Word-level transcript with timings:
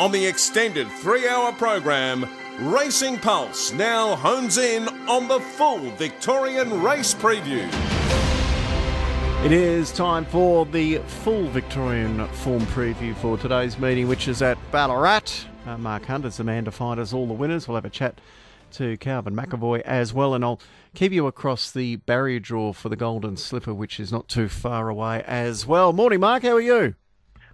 On 0.00 0.10
the 0.10 0.26
extended 0.26 0.88
three 0.88 1.28
hour 1.28 1.52
program, 1.52 2.28
Racing 2.58 3.18
Pulse 3.18 3.72
now 3.72 4.16
hones 4.16 4.58
in 4.58 4.88
on 5.08 5.28
the 5.28 5.38
full 5.38 5.78
Victorian 5.92 6.82
race 6.82 7.14
preview. 7.14 7.68
It 9.44 9.52
is 9.52 9.92
time 9.92 10.24
for 10.24 10.66
the 10.66 10.98
full 10.98 11.46
Victorian 11.48 12.26
form 12.28 12.62
preview 12.62 13.14
for 13.16 13.36
today's 13.36 13.78
meeting, 13.78 14.08
which 14.08 14.28
is 14.28 14.42
at 14.42 14.58
Ballarat. 14.72 15.46
Uh, 15.66 15.78
Mark 15.78 16.06
Hunt 16.06 16.24
is 16.24 16.36
the 16.36 16.44
man 16.44 16.64
to 16.64 16.70
find 16.70 16.98
us 16.98 17.12
all 17.12 17.26
the 17.26 17.34
winners. 17.34 17.68
We'll 17.68 17.76
have 17.76 17.84
a 17.84 17.90
chat 17.90 18.20
to 18.72 18.96
Calvin 18.96 19.36
McEvoy 19.36 19.82
as 19.82 20.12
well, 20.12 20.34
and 20.34 20.44
I'll 20.44 20.60
keep 20.94 21.12
you 21.12 21.26
across 21.26 21.70
the 21.70 21.96
barrier 21.96 22.40
draw 22.40 22.72
for 22.72 22.88
the 22.88 22.96
Golden 22.96 23.36
Slipper, 23.36 23.74
which 23.74 24.00
is 24.00 24.10
not 24.10 24.28
too 24.28 24.48
far 24.48 24.88
away 24.88 25.22
as 25.26 25.66
well. 25.66 25.92
Morning, 25.92 26.20
Mark. 26.20 26.42
How 26.42 26.52
are 26.52 26.60
you? 26.60 26.94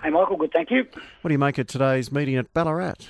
Hey, 0.02 0.10
Michael, 0.10 0.36
good, 0.36 0.52
thank 0.52 0.70
you. 0.70 0.86
What 1.22 1.28
do 1.28 1.32
you 1.32 1.38
make 1.38 1.58
of 1.58 1.66
today's 1.66 2.12
meeting 2.12 2.36
at 2.36 2.52
Ballarat? 2.54 3.08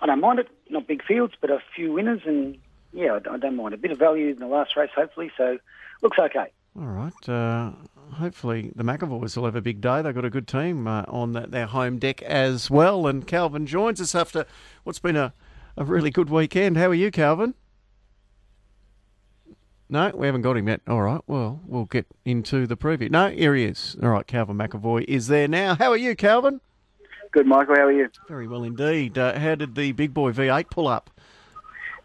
I 0.00 0.06
don't 0.06 0.20
mind 0.20 0.40
it. 0.40 0.48
Not 0.68 0.86
big 0.86 1.02
fields, 1.04 1.34
but 1.40 1.50
a 1.50 1.58
few 1.74 1.92
winners, 1.92 2.20
and 2.26 2.58
yeah, 2.92 3.18
I 3.30 3.38
don't 3.38 3.56
mind. 3.56 3.74
A 3.74 3.78
bit 3.78 3.92
of 3.92 3.98
value 3.98 4.28
in 4.28 4.38
the 4.38 4.46
last 4.46 4.76
race, 4.76 4.90
hopefully, 4.94 5.30
so 5.36 5.58
looks 6.02 6.18
okay. 6.18 6.52
All 6.78 6.86
right. 6.86 7.28
Uh, 7.28 7.72
hopefully 8.12 8.72
the 8.74 8.82
McEvoys 8.82 9.36
will 9.36 9.44
have 9.44 9.56
a 9.56 9.60
big 9.60 9.80
day. 9.80 10.02
They've 10.02 10.14
got 10.14 10.24
a 10.24 10.30
good 10.30 10.48
team 10.48 10.86
uh, 10.86 11.04
on 11.08 11.32
that, 11.32 11.50
their 11.50 11.66
home 11.66 11.98
deck 11.98 12.22
as 12.22 12.70
well. 12.70 13.06
And 13.06 13.26
Calvin 13.26 13.66
joins 13.66 14.00
us 14.00 14.14
after 14.14 14.46
what's 14.84 14.98
been 14.98 15.16
a, 15.16 15.34
a 15.76 15.84
really 15.84 16.10
good 16.10 16.30
weekend. 16.30 16.78
How 16.78 16.86
are 16.86 16.94
you, 16.94 17.10
Calvin? 17.10 17.54
No, 19.92 20.10
we 20.14 20.24
haven't 20.24 20.40
got 20.40 20.56
him 20.56 20.68
yet. 20.68 20.80
All 20.88 21.02
right, 21.02 21.20
well, 21.26 21.60
we'll 21.66 21.84
get 21.84 22.06
into 22.24 22.66
the 22.66 22.78
preview. 22.78 23.10
No, 23.10 23.28
here 23.28 23.54
he 23.54 23.64
is. 23.64 23.94
All 24.02 24.08
right, 24.08 24.26
Calvin 24.26 24.56
McEvoy 24.56 25.04
is 25.04 25.26
there 25.26 25.46
now. 25.46 25.74
How 25.74 25.90
are 25.90 25.98
you, 25.98 26.16
Calvin? 26.16 26.62
Good, 27.30 27.46
Michael. 27.46 27.76
How 27.76 27.82
are 27.82 27.92
you? 27.92 28.08
Very 28.26 28.48
well 28.48 28.62
indeed. 28.62 29.18
Uh, 29.18 29.38
how 29.38 29.54
did 29.54 29.74
the 29.74 29.92
big 29.92 30.14
boy 30.14 30.32
V8 30.32 30.70
pull 30.70 30.88
up? 30.88 31.10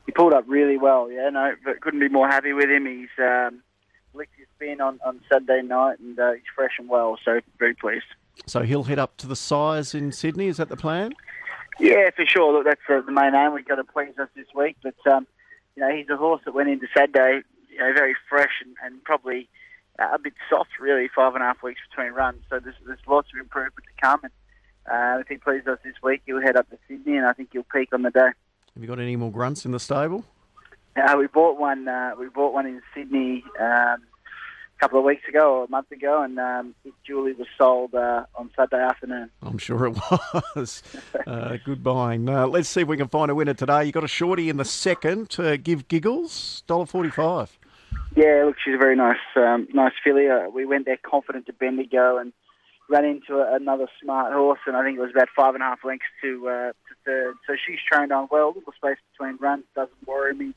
He 0.05 0.11
pulled 0.11 0.33
up 0.33 0.43
really 0.47 0.77
well. 0.77 1.09
Yeah, 1.09 1.29
no, 1.29 1.55
but 1.63 1.79
couldn't 1.79 2.01
be 2.01 2.09
more 2.09 2.27
happy 2.27 2.51
with 2.51 2.69
him. 2.69 2.85
He's 2.87 3.07
um, 3.19 3.63
licked 4.13 4.37
his 4.37 4.47
spin 4.57 4.81
on, 4.81 4.99
on 5.05 5.21
Saturday 5.31 5.65
night, 5.65 5.99
and 5.99 6.19
uh, 6.19 6.33
he's 6.33 6.43
fresh 6.53 6.73
and 6.79 6.89
well. 6.89 7.17
So 7.23 7.39
very 7.57 7.73
pleased. 7.73 8.03
So 8.47 8.63
he'll 8.63 8.83
head 8.83 8.99
up 8.99 9.15
to 9.17 9.27
the 9.27 9.35
Sires 9.37 9.95
in 9.95 10.11
Sydney. 10.11 10.47
Is 10.47 10.57
that 10.57 10.67
the 10.67 10.75
plan? 10.75 11.13
Yeah, 11.79 12.09
for 12.13 12.25
sure. 12.25 12.51
Look, 12.51 12.65
that's 12.65 12.81
uh, 12.89 12.99
the 13.05 13.13
main 13.13 13.33
aim. 13.33 13.53
We've 13.53 13.65
got 13.65 13.75
to 13.75 13.85
please 13.85 14.19
us 14.19 14.27
this 14.35 14.47
week, 14.53 14.75
but 14.83 14.95
um, 15.09 15.25
you 15.77 15.83
know, 15.83 15.95
he's 15.95 16.09
a 16.09 16.17
horse 16.17 16.41
that 16.43 16.53
went 16.53 16.67
into 16.67 16.87
Saturday 16.93 17.43
you 17.77 17.83
know, 17.83 17.93
very 17.93 18.15
fresh 18.27 18.53
and, 18.65 18.75
and 18.83 19.03
probably 19.03 19.47
uh, 19.99 20.09
a 20.13 20.19
bit 20.19 20.33
soft, 20.49 20.71
really, 20.79 21.07
five 21.15 21.35
and 21.35 21.43
a 21.43 21.45
half 21.47 21.61
weeks 21.61 21.79
between 21.89 22.11
runs. 22.13 22.41
So 22.49 22.59
there's, 22.59 22.75
there's 22.85 22.99
lots 23.07 23.27
of 23.33 23.39
improvement 23.39 23.85
to 23.85 24.01
come. 24.01 24.19
And 24.23 24.31
uh, 24.91 25.19
if 25.21 25.27
he 25.27 25.37
pleases 25.37 25.67
us 25.67 25.79
this 25.83 25.95
week, 26.01 26.21
he'll 26.25 26.41
head 26.41 26.55
up 26.55 26.69
to 26.71 26.77
Sydney, 26.87 27.17
and 27.17 27.25
I 27.25 27.33
think 27.33 27.49
he'll 27.51 27.63
peak 27.71 27.89
on 27.93 28.01
the 28.01 28.09
day. 28.11 28.19
Have 28.73 28.81
you 28.83 28.87
got 28.87 28.99
any 28.99 29.15
more 29.15 29.31
grunts 29.31 29.65
in 29.65 29.71
the 29.71 29.79
stable? 29.79 30.23
Uh, 30.95 31.15
we 31.17 31.27
bought 31.27 31.59
one. 31.59 31.87
Uh, 31.87 32.13
we 32.19 32.27
bought 32.29 32.53
one 32.53 32.65
in 32.65 32.81
Sydney 32.95 33.43
um, 33.59 33.65
a 33.65 34.79
couple 34.79 34.97
of 34.99 35.05
weeks 35.05 35.27
ago 35.27 35.57
or 35.57 35.63
a 35.65 35.69
month 35.69 35.91
ago, 35.91 36.21
and 36.23 36.39
um, 36.39 36.73
it 36.85 36.93
duly 37.05 37.33
was 37.33 37.47
sold 37.57 37.93
uh, 37.93 38.23
on 38.35 38.49
Saturday 38.55 38.81
afternoon. 38.83 39.29
I'm 39.43 39.57
sure 39.59 39.85
it 39.87 39.97
was. 40.55 40.81
uh, 41.27 41.57
good 41.65 41.83
buying. 41.83 42.27
Uh, 42.29 42.47
let's 42.47 42.69
see 42.69 42.81
if 42.81 42.87
we 42.87 42.97
can 42.97 43.07
find 43.07 43.29
a 43.29 43.35
winner 43.35 43.53
today. 43.53 43.85
You 43.85 43.91
got 43.91 44.03
a 44.03 44.07
shorty 44.07 44.49
in 44.49 44.57
the 44.57 44.65
second. 44.65 45.29
to 45.31 45.57
give 45.57 45.87
giggles 45.87 46.63
dollar 46.67 46.85
forty 46.85 47.09
five. 47.09 47.57
Yeah, 48.17 48.45
look, 48.45 48.55
she's 48.65 48.73
a 48.73 48.79
very 48.79 48.95
nice, 48.95 49.17
um, 49.35 49.67
nice 49.75 49.93
filly. 50.03 50.27
Uh, 50.27 50.49
we 50.49 50.65
went 50.65 50.85
there 50.85 50.97
confident 50.97 51.45
to 51.45 51.53
Bendigo 51.53 52.17
and 52.17 52.33
ran 52.89 53.05
into 53.05 53.37
a, 53.37 53.55
another 53.55 53.87
smart 54.01 54.33
horse, 54.33 54.59
and 54.65 54.75
I 54.75 54.83
think 54.83 54.97
it 54.97 55.01
was 55.01 55.11
about 55.11 55.29
five 55.35 55.53
and 55.53 55.61
a 55.61 55.67
half 55.67 55.85
lengths 55.85 56.07
to, 56.23 56.49
uh, 56.49 56.67
to 56.69 56.95
third. 57.05 57.35
So 57.45 57.53
she's 57.63 57.77
trained 57.87 58.11
on 58.11 58.27
well. 58.31 58.53
Little 58.55 58.73
space 58.73 58.97
between 59.11 59.37
runs 59.39 59.65
doesn't 59.75 60.07
worry 60.07 60.33
me. 60.33 60.55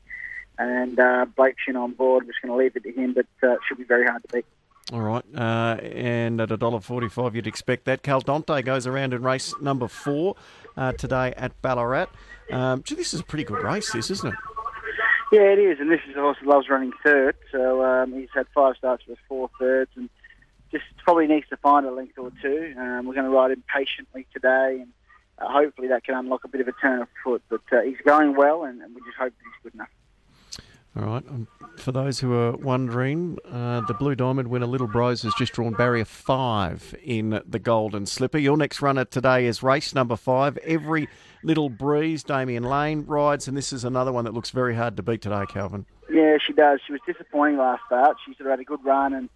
And 0.57 0.99
uh, 0.99 1.27
Blake 1.37 1.55
Shinn 1.63 1.75
on 1.75 1.91
board. 1.91 2.23
We're 2.23 2.31
just 2.31 2.41
going 2.41 2.51
to 2.51 2.57
leave 2.57 2.75
it 2.75 2.83
to 2.83 2.99
him, 2.99 3.13
but 3.13 3.27
uh, 3.47 3.57
should 3.67 3.77
be 3.77 3.83
very 3.83 4.07
hard 4.07 4.23
to 4.23 4.27
beat. 4.33 4.45
All 4.91 5.01
right, 5.01 5.23
uh, 5.35 5.79
and 5.81 6.41
at 6.41 6.51
a 6.51 6.57
dollar 6.57 6.81
forty-five, 6.81 7.35
you'd 7.35 7.45
expect 7.45 7.85
that. 7.85 8.01
Cal 8.01 8.19
Dante 8.19 8.63
goes 8.63 8.87
around 8.87 9.13
in 9.13 9.21
race 9.21 9.53
number 9.61 9.87
four 9.87 10.35
uh, 10.75 10.93
today 10.93 11.33
at 11.37 11.61
Ballarat. 11.61 12.07
Um, 12.51 12.81
gee, 12.83 12.95
this 12.95 13.13
is 13.13 13.19
a 13.19 13.23
pretty 13.23 13.43
good 13.43 13.63
race, 13.63 13.93
this 13.93 14.09
isn't 14.09 14.33
it? 14.33 14.39
Yeah, 15.31 15.53
it 15.53 15.59
is, 15.59 15.79
and 15.79 15.89
this 15.89 16.01
is 16.09 16.15
a 16.17 16.19
horse 16.19 16.37
that 16.41 16.47
loves 16.47 16.69
running 16.69 16.91
third. 17.05 17.37
So 17.53 17.81
um, 17.83 18.13
he's 18.13 18.27
had 18.33 18.47
five 18.53 18.75
starts 18.75 19.03
with 19.07 19.17
four 19.29 19.49
thirds, 19.57 19.91
and 19.95 20.09
just 20.71 20.83
probably 21.05 21.27
needs 21.27 21.47
to 21.49 21.57
find 21.57 21.85
a 21.85 21.91
length 21.91 22.17
or 22.17 22.31
two. 22.41 22.73
Um, 22.77 23.05
we're 23.05 23.13
going 23.13 23.25
to 23.25 23.31
ride 23.31 23.51
him 23.51 23.63
patiently 23.73 24.27
today, 24.33 24.79
and 24.81 24.89
uh, 25.37 25.49
hopefully 25.49 25.87
that 25.87 26.03
can 26.03 26.15
unlock 26.15 26.43
a 26.43 26.49
bit 26.49 26.59
of 26.59 26.67
a 26.67 26.73
turn 26.73 27.01
of 27.01 27.07
foot. 27.23 27.41
But 27.49 27.61
uh, 27.71 27.81
he's 27.81 27.97
going 28.05 28.35
well, 28.35 28.65
and, 28.65 28.81
and 28.81 28.93
we 28.93 28.99
just 29.01 29.17
hope 29.17 29.33
he's 29.41 29.63
good 29.63 29.73
enough. 29.73 29.87
All 30.95 31.05
right. 31.05 31.23
Um, 31.29 31.47
for 31.77 31.93
those 31.93 32.19
who 32.19 32.33
are 32.33 32.51
wondering, 32.51 33.37
uh, 33.49 33.81
the 33.87 33.93
Blue 33.93 34.13
Diamond 34.13 34.49
winner 34.49 34.65
Little 34.65 34.87
Brose 34.87 35.21
has 35.21 35.33
just 35.35 35.53
drawn 35.53 35.73
barrier 35.73 36.03
five 36.03 36.93
in 37.01 37.41
the 37.47 37.59
Golden 37.59 38.05
Slipper. 38.05 38.37
Your 38.37 38.57
next 38.57 38.81
runner 38.81 39.05
today 39.05 39.45
is 39.45 39.63
race 39.63 39.95
number 39.95 40.17
five. 40.17 40.57
Every 40.57 41.07
Little 41.43 41.69
Breeze, 41.69 42.23
Damian 42.23 42.63
Lane 42.63 43.05
rides, 43.05 43.47
and 43.47 43.55
this 43.55 43.71
is 43.71 43.85
another 43.85 44.11
one 44.11 44.25
that 44.25 44.33
looks 44.33 44.49
very 44.49 44.75
hard 44.75 44.97
to 44.97 45.03
beat 45.03 45.21
today, 45.21 45.45
Calvin. 45.47 45.85
Yeah, 46.11 46.37
she 46.45 46.51
does. 46.51 46.81
She 46.85 46.91
was 46.91 47.01
disappointing 47.07 47.57
last 47.57 47.83
start. 47.87 48.17
She 48.25 48.33
sort 48.33 48.47
of 48.47 48.51
had 48.51 48.59
a 48.59 48.65
good 48.65 48.83
run, 48.83 49.13
and 49.13 49.29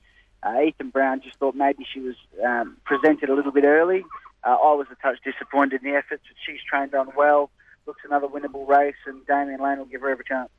uh, 0.43 0.61
Ethan 0.61 0.89
Brown 0.89 1.21
just 1.21 1.37
thought 1.37 1.55
maybe 1.55 1.85
she 1.91 2.01
was 2.01 2.15
um, 2.45 2.75
presented 2.83 3.29
a 3.29 3.33
little 3.33 3.53
bit 3.53 3.63
early. 3.63 4.03
Uh, 4.43 4.49
I 4.49 4.73
was 4.73 4.87
a 4.91 4.95
touch 5.01 5.19
disappointed 5.23 5.81
in 5.83 5.89
the 5.89 5.97
efforts, 5.97 6.23
but 6.27 6.35
she's 6.45 6.59
trained 6.69 6.93
on 6.93 7.11
well. 7.15 7.49
Looks 7.87 8.01
another 8.05 8.27
winnable 8.27 8.67
race, 8.67 8.95
and 9.07 9.25
Damian 9.25 9.61
Lane 9.61 9.77
will 9.77 9.85
give 9.85 10.01
her 10.01 10.09
every 10.09 10.25
chance. 10.25 10.49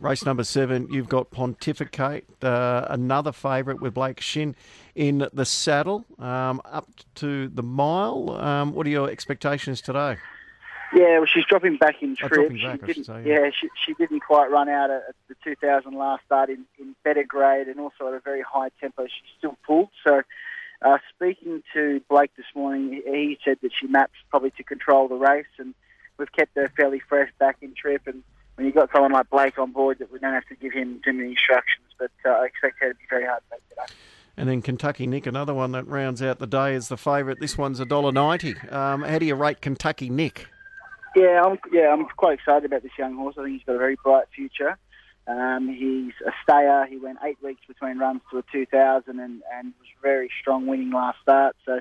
Race 0.00 0.24
number 0.24 0.42
seven, 0.42 0.88
you've 0.90 1.08
got 1.08 1.30
Pontificate, 1.30 2.24
uh, 2.42 2.86
another 2.90 3.30
favourite 3.30 3.80
with 3.80 3.94
Blake 3.94 4.20
Shinn 4.20 4.56
in 4.94 5.28
the 5.32 5.44
saddle, 5.44 6.04
um, 6.18 6.60
up 6.64 6.88
to 7.16 7.48
the 7.48 7.62
mile. 7.62 8.30
Um, 8.30 8.72
what 8.72 8.86
are 8.86 8.90
your 8.90 9.08
expectations 9.08 9.80
today? 9.80 10.16
Yeah, 10.94 11.18
well, 11.18 11.26
she's 11.26 11.44
dropping 11.46 11.76
back 11.76 12.02
in 12.02 12.16
trip. 12.16 12.32
Oh, 12.32 12.48
back, 12.48 12.80
she 12.80 12.86
didn't, 12.86 13.04
say, 13.04 13.22
yeah, 13.24 13.44
yeah 13.44 13.50
she, 13.50 13.68
she, 13.86 13.94
didn't 13.94 14.20
quite 14.20 14.50
run 14.50 14.68
out 14.68 14.90
at 14.90 15.14
the 15.28 15.36
2000 15.42 15.94
last 15.94 16.24
start 16.24 16.50
in, 16.50 16.64
in 16.78 16.94
better 17.02 17.24
grade 17.24 17.68
and 17.68 17.80
also 17.80 18.08
at 18.08 18.14
a 18.14 18.20
very 18.20 18.42
high 18.42 18.70
tempo. 18.80 19.06
She 19.06 19.22
still 19.38 19.56
pulled. 19.66 19.88
So, 20.04 20.22
uh, 20.82 20.98
speaking 21.14 21.62
to 21.72 22.02
Blake 22.10 22.32
this 22.36 22.46
morning, 22.54 23.02
he 23.06 23.38
said 23.44 23.58
that 23.62 23.70
she 23.78 23.86
maps 23.86 24.18
probably 24.30 24.50
to 24.50 24.64
control 24.64 25.08
the 25.08 25.14
race, 25.14 25.46
and 25.58 25.74
we've 26.18 26.32
kept 26.32 26.56
her 26.56 26.70
fairly 26.76 27.00
fresh 27.00 27.30
back 27.38 27.58
in 27.62 27.72
trip 27.74 28.02
and 28.06 28.22
when 28.54 28.66
you've 28.66 28.74
got 28.74 28.90
someone 28.92 29.12
like 29.12 29.30
Blake 29.30 29.58
on 29.58 29.72
board, 29.72 29.98
that 29.98 30.12
we 30.12 30.18
don't 30.18 30.34
have 30.34 30.46
to 30.48 30.54
give 30.54 30.72
him 30.72 31.00
too 31.04 31.12
many 31.12 31.30
instructions. 31.30 31.86
But 31.98 32.10
uh, 32.24 32.30
I 32.30 32.46
expect 32.46 32.80
her 32.80 32.92
to 32.92 32.94
be 32.94 33.04
very 33.08 33.26
hard 33.26 33.42
to 33.50 33.56
beat 33.56 33.68
today. 33.68 33.94
And 34.36 34.48
then 34.48 34.62
Kentucky 34.62 35.06
Nick, 35.06 35.26
another 35.26 35.52
one 35.52 35.72
that 35.72 35.86
rounds 35.86 36.22
out 36.22 36.38
the 36.38 36.46
day 36.46 36.74
as 36.74 36.88
the 36.88 36.96
favourite. 36.96 37.38
This 37.38 37.58
one's 37.58 37.80
a 37.80 37.84
dollar 37.84 38.12
ninety. 38.12 38.56
Um, 38.70 39.02
how 39.02 39.18
do 39.18 39.26
you 39.26 39.34
rate 39.34 39.60
Kentucky 39.60 40.08
Nick? 40.08 40.48
Yeah, 41.14 41.42
I'm, 41.44 41.58
yeah, 41.70 41.92
I'm 41.92 42.06
quite 42.16 42.38
excited 42.38 42.64
about 42.64 42.82
this 42.82 42.92
young 42.98 43.14
horse. 43.16 43.34
I 43.38 43.42
think 43.44 43.58
he's 43.58 43.66
got 43.66 43.74
a 43.74 43.78
very 43.78 43.96
bright 44.02 44.26
future. 44.34 44.78
Um, 45.26 45.68
he's 45.68 46.14
a 46.26 46.32
stayer. 46.42 46.86
He 46.88 46.96
went 46.96 47.18
eight 47.22 47.36
weeks 47.42 47.60
between 47.68 47.98
runs 47.98 48.22
to 48.30 48.38
a 48.38 48.44
2000 48.50 49.20
and, 49.20 49.42
and 49.54 49.72
was 49.78 49.88
very 50.02 50.30
strong 50.40 50.66
winning 50.66 50.90
last 50.90 51.18
start. 51.22 51.54
So 51.64 51.80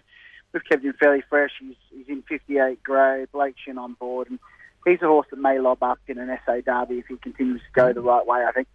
we've 0.53 0.64
kept 0.66 0.84
him 0.84 0.94
fairly 1.00 1.24
fresh. 1.30 1.52
He's, 1.59 1.76
he's 1.90 2.08
in 2.08 2.24
58 2.24 2.84
grade. 2.84 3.30
Blake 3.32 3.56
Shinn 3.64 3.78
on 3.78 3.94
board. 3.94 4.30
And 4.30 4.40
he's 4.86 5.02
a 5.02 5.08
horse 5.08 5.28
that 5.31 5.40
may 5.40 5.59
lob 5.59 5.81
up 5.84 6.00
in 6.08 6.18
an 6.18 6.38
SA 6.46 6.62
Derby 6.66 7.00
if 7.00 7.08
he 7.08 7.18
continues 7.18 7.62
to 7.62 7.68
go 7.74 7.94
the 7.94 8.02
right 8.02 8.25
way, 8.25 8.44
I 8.47 8.52
think. 8.52 8.68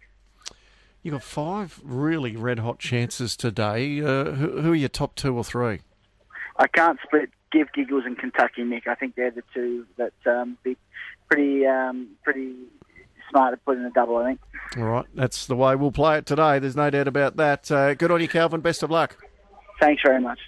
You've 1.03 1.13
got 1.13 1.23
five 1.23 1.79
really 1.83 2.35
red 2.35 2.59
hot 2.59 2.79
chances 2.79 3.37
today. 3.37 4.01
Uh, 4.01 4.31
who, 4.31 4.61
who, 4.61 4.71
are 4.71 4.75
your 4.75 4.89
top 4.89 5.15
two 5.15 5.37
or 5.37 5.43
three? 5.43 5.79
I 6.57 6.67
can't 6.67 6.99
split 7.03 7.29
Give 7.51 7.71
Giggles 7.71 8.03
and 8.05 8.17
Kentucky 8.17 8.63
Nick. 8.63 8.87
I 8.87 8.95
think 8.95 9.15
they're 9.15 9.31
the 9.31 9.43
two 9.53 9.85
that 9.97 10.13
um, 10.25 10.57
be 10.63 10.75
pretty 11.29 11.65
um, 11.65 12.09
pretty 12.23 12.55
smart 13.29 13.53
to 13.53 13.57
put 13.57 13.77
in 13.77 13.85
a 13.85 13.89
double. 13.91 14.17
I 14.17 14.25
think. 14.25 14.39
All 14.75 14.83
right, 14.83 15.05
that's 15.13 15.45
the 15.47 15.55
way 15.55 15.75
we'll 15.75 15.91
play 15.91 16.17
it 16.17 16.25
today. 16.25 16.59
There's 16.59 16.75
no 16.75 16.89
doubt 16.89 17.07
about 17.07 17.37
that. 17.37 17.71
Uh, 17.71 17.93
good 17.93 18.11
on 18.11 18.19
you, 18.19 18.27
Calvin. 18.27 18.59
Best 18.59 18.83
of 18.83 18.91
luck. 18.91 19.15
Thanks 19.79 20.01
very 20.03 20.19
much. 20.19 20.39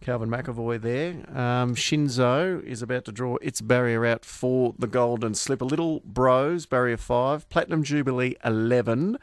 Calvin 0.00 0.30
McEvoy 0.30 0.80
there. 0.80 1.10
Um, 1.38 1.74
Shinzo 1.74 2.64
is 2.64 2.80
about 2.80 3.04
to 3.04 3.12
draw 3.12 3.36
its 3.42 3.60
barrier 3.60 4.06
out 4.06 4.24
for 4.24 4.74
the 4.78 4.86
Golden 4.86 5.34
Slipper. 5.34 5.66
Little 5.66 6.00
Brose, 6.04 6.64
barrier 6.64 6.96
5. 6.96 7.48
Platinum 7.50 7.82
Jubilee, 7.82 8.34
11. 8.42 9.18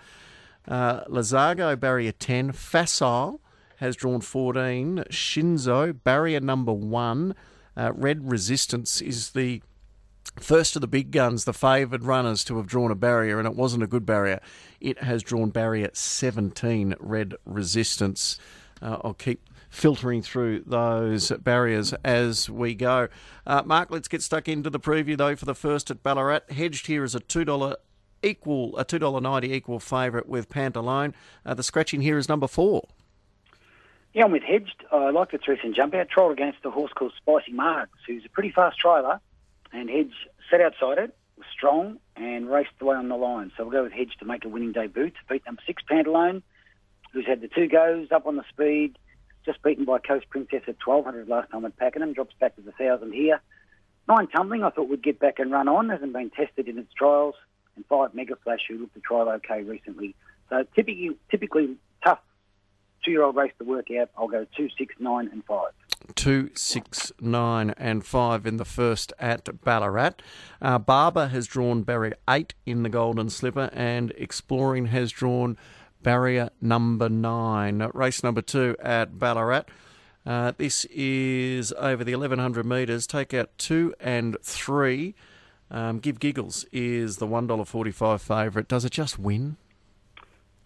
Uh, 0.68 1.04
Lazago, 1.06 1.80
barrier 1.80 2.12
10. 2.12 2.52
Facile 2.52 3.42
has 3.78 3.96
drawn 3.96 4.22
14. 4.22 5.06
Shinzo, 5.10 5.98
barrier 6.04 6.40
number 6.40 6.74
1. 6.74 7.34
Uh, 7.76 7.92
Red 7.96 8.30
Resistance 8.30 9.02
is 9.02 9.32
the 9.32 9.64
first 10.40 10.76
of 10.76 10.82
the 10.82 10.88
big 10.88 11.10
guns, 11.10 11.46
the 11.46 11.54
favoured 11.54 12.04
runners 12.04 12.44
to 12.44 12.58
have 12.58 12.68
drawn 12.68 12.92
a 12.92 12.96
barrier, 12.96 13.40
and 13.40 13.48
it 13.48 13.56
wasn't 13.56 13.82
a 13.82 13.88
good 13.88 14.06
barrier. 14.06 14.40
It 14.80 15.02
has 15.02 15.24
drawn 15.24 15.50
barrier 15.50 15.90
17, 15.94 16.94
Red 17.00 17.34
Resistance. 17.46 18.38
Uh, 18.80 18.98
I'll 19.04 19.16
keep 19.16 19.42
filtering 19.70 20.22
through 20.22 20.64
those 20.66 21.32
barriers 21.32 21.94
as 22.04 22.50
we 22.50 22.74
go. 22.76 23.08
Uh, 23.46 23.64
Mark, 23.66 23.92
let's 23.92 24.08
get 24.08 24.22
stuck 24.22 24.48
into 24.48 24.70
the 24.70 24.80
preview 24.80 25.18
though 25.18 25.36
for 25.36 25.46
the 25.46 25.56
first 25.56 25.92
at 25.92 26.04
Ballarat. 26.04 26.42
Hedged 26.50 26.88
here 26.88 27.04
is 27.04 27.16
a 27.16 27.20
two 27.20 27.46
dollar 27.46 27.76
equal 28.24 28.78
a 28.78 28.84
two 28.84 29.00
dollar 29.00 29.22
ninety 29.22 29.54
equal 29.54 29.80
favourite 29.80 30.28
with 30.28 30.50
Pantalone. 30.50 31.14
Uh, 31.46 31.54
the 31.54 31.64
scratching 31.64 32.02
here 32.02 32.18
is 32.18 32.28
number 32.28 32.48
four. 32.48 32.88
Yeah, 34.14 34.26
I'm 34.26 34.32
with 34.32 34.44
Hedged. 34.44 34.84
I 34.92 35.12
like 35.12 35.32
the 35.32 35.40
recent 35.48 35.76
jump 35.76 35.94
out. 35.94 36.08
Trialled 36.10 36.32
against 36.32 36.60
a 36.66 36.72
horse 36.72 36.92
called 36.94 37.14
Spicy 37.18 37.52
Marks, 37.52 38.00
who's 38.08 38.26
a 38.26 38.30
pretty 38.30 38.52
fast 38.52 38.78
trialer. 38.84 39.20
And 39.74 39.90
Hedge 39.90 40.14
set 40.50 40.62
outside 40.62 40.98
it, 40.98 41.16
was 41.38 41.46
strong, 41.54 42.00
and 42.16 42.50
raced 42.50 42.72
away 42.80 42.96
on 42.96 43.10
the 43.10 43.18
line. 43.18 43.52
So 43.56 43.64
we'll 43.64 43.74
go 43.74 43.84
with 43.84 43.92
Hedge 43.92 44.14
to 44.20 44.26
make 44.26 44.46
a 44.46 44.50
winning 44.50 44.72
debut 44.72 45.10
to 45.10 45.16
beat 45.30 45.46
number 45.46 45.62
six, 45.68 45.84
Pantalone, 45.88 46.42
who's 47.12 47.28
had 47.28 47.42
the 47.42 47.48
two 47.48 47.68
goes, 47.68 48.08
up 48.12 48.26
on 48.26 48.38
the 48.38 48.46
speed, 48.50 48.98
just 49.48 49.64
beaten 49.64 49.86
by 49.86 49.98
Coast 49.98 50.30
Princess 50.30 50.62
at 50.68 50.76
1200 50.86 51.28
last 51.28 51.50
time 51.50 51.66
at 51.66 51.76
Pakenham, 51.78 52.14
drops 52.14 52.36
back 52.40 52.56
to 52.58 52.62
the 52.62 52.74
1000 52.78 53.14
here. 53.14 53.42
Nine 54.08 54.28
tumbling, 54.28 54.64
I 54.64 54.70
thought 54.70 54.90
would 54.90 55.04
get 55.04 55.20
back 55.20 55.40
and 55.40 55.52
run 55.52 55.68
on, 55.68 55.90
hasn't 55.90 56.14
been 56.14 56.30
tested 56.30 56.68
in 56.68 56.78
its 56.78 56.94
trials. 56.94 57.36
And 57.76 57.86
five, 57.88 58.14
Mega 58.14 58.36
Flash, 58.44 58.60
who 58.68 58.78
looked 58.78 58.94
to 58.96 59.00
trial 59.00 59.30
okay 59.30 59.64
recently. 59.64 60.16
So 60.50 60.66
typically, 60.76 61.18
typically 61.32 61.78
tough 62.04 62.20
two-year-old 63.04 63.36
race 63.36 63.54
to 63.60 63.66
work 63.66 63.88
out. 64.00 64.10
I'll 64.18 64.28
go 64.28 64.46
two, 64.56 64.70
six, 64.78 64.96
nine, 65.00 65.30
and 65.32 65.44
five. 65.46 65.72
Two, 66.16 66.52
six, 66.56 67.12
nine, 67.22 67.72
and 67.72 68.06
five 68.06 68.46
in 68.46 68.58
the 68.58 68.66
first 68.66 69.14
at 69.20 69.62
Ballarat. 69.62 70.16
Uh, 70.62 70.78
Barber 70.78 71.28
has 71.28 71.48
drawn 71.48 71.84
Barry 71.84 72.14
eight 72.30 72.54
in 72.66 72.84
the 72.84 72.90
Golden 72.90 73.30
Slipper, 73.30 73.70
and 73.74 74.12
Exploring 74.18 74.88
has 74.88 75.12
drawn 75.12 75.58
barrier 76.08 76.50
number 76.62 77.10
nine. 77.10 77.80
Race 77.94 78.24
number 78.24 78.42
two 78.42 78.78
at 78.80 79.20
Ballarat. 79.20 79.64
Uh, 80.26 80.54
this 80.58 80.86
is 80.86 81.74
over 81.74 82.02
the 82.02 82.16
1100 82.16 82.66
metres. 82.66 83.06
Take 83.06 83.34
out 83.34 83.50
two 83.58 83.94
and 84.00 84.38
three. 84.42 85.16
Um, 85.70 86.00
Give 86.00 86.18
Giggles 86.18 86.66
is 86.72 87.18
the 87.18 87.28
$1.45 87.28 88.22
favourite. 88.22 88.70
Does 88.70 88.86
it 88.86 88.94
just 88.94 89.20
win? 89.20 89.58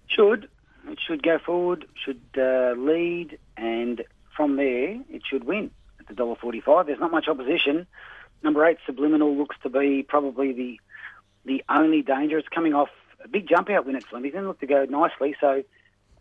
Should. 0.06 0.48
It 0.88 1.00
should 1.08 1.24
go 1.24 1.40
forward, 1.44 1.86
should 2.06 2.22
uh, 2.38 2.74
lead, 2.78 3.40
and 3.58 4.04
from 4.38 4.58
there 4.58 5.02
it 5.10 5.24
should 5.28 5.46
win 5.46 5.72
at 6.00 6.08
the 6.08 6.14
dollar 6.14 6.36
forty-five. 6.36 6.86
There's 6.86 7.00
not 7.00 7.10
much 7.12 7.28
opposition. 7.28 7.88
Number 8.44 8.64
eight, 8.64 8.78
Subliminal, 8.86 9.36
looks 9.36 9.56
to 9.64 9.70
be 9.70 10.04
probably 10.04 10.54
the 10.54 10.80
the 11.46 11.64
only 11.68 12.04
danger. 12.04 12.38
It's 12.38 12.48
coming 12.48 12.76
off 12.76 12.90
a 13.24 13.28
big 13.28 13.48
jump 13.48 13.70
out 13.70 13.86
win 13.86 13.96
at 13.96 14.04
Flemington, 14.04 14.48
looked 14.48 14.62
to 14.62 14.68
go 14.68 14.86
nicely. 14.86 15.36
So 15.40 15.64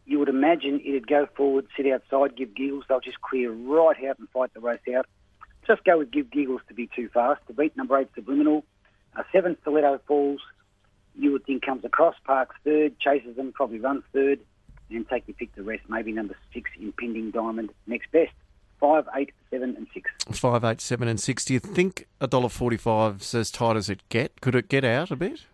you 0.06 0.19
would 0.19 0.29
imagine 0.29 0.81
it'd 0.85 1.06
go 1.06 1.26
forward, 1.37 1.67
sit 1.76 1.87
outside, 1.87 2.37
give 2.37 2.55
giggles. 2.55 2.85
They'll 2.88 3.00
just 3.00 3.20
clear 3.20 3.50
right 3.52 3.97
out 4.05 4.19
and 4.19 4.29
fight 4.31 4.52
the 4.55 4.61
race 4.61 4.81
out. 4.97 5.06
Just 5.67 5.85
go 5.85 5.99
with 5.99 6.11
give 6.11 6.31
giggles 6.31 6.62
to 6.69 6.75
be 6.75 6.88
too 6.94 7.08
fast 7.08 7.41
to 7.47 7.52
beat 7.52 7.76
number 7.76 7.99
eight 7.99 8.08
Subliminal. 8.14 8.64
Seven 9.32 9.56
Stiletto 9.61 10.00
Falls. 10.06 10.41
You 11.17 11.32
would 11.32 11.44
think 11.44 11.64
comes 11.64 11.85
across, 11.85 12.14
parks 12.25 12.56
third, 12.64 12.99
chases 12.99 13.37
them, 13.37 13.52
probably 13.52 13.81
runs 13.81 14.05
third 14.12 14.41
and 14.91 15.08
take 15.08 15.29
your 15.29 15.35
pick 15.35 15.55
the 15.55 15.62
rest. 15.62 15.82
Maybe 15.88 16.12
number 16.12 16.37
six, 16.52 16.70
Impending 16.81 17.31
Diamond, 17.31 17.70
next 17.87 18.11
best. 18.11 18.32
Five, 18.81 19.06
eight, 19.14 19.32
seven, 19.50 19.76
and 19.76 19.87
six. 19.93 20.11
Five, 20.32 20.64
eight, 20.64 20.81
seven, 20.81 21.06
and 21.06 21.20
six. 21.20 21.44
Do 21.44 21.52
you 21.52 21.61
think 21.61 22.08
a 22.20 22.26
dollar 22.26 22.49
forty-five 22.49 23.20
is 23.20 23.35
as 23.35 23.50
tight 23.50 23.76
as 23.76 23.91
it 23.91 24.00
get? 24.08 24.41
Could 24.41 24.55
it 24.55 24.69
get 24.69 24.85
out 24.85 25.11
a 25.11 25.17
bit? 25.17 25.44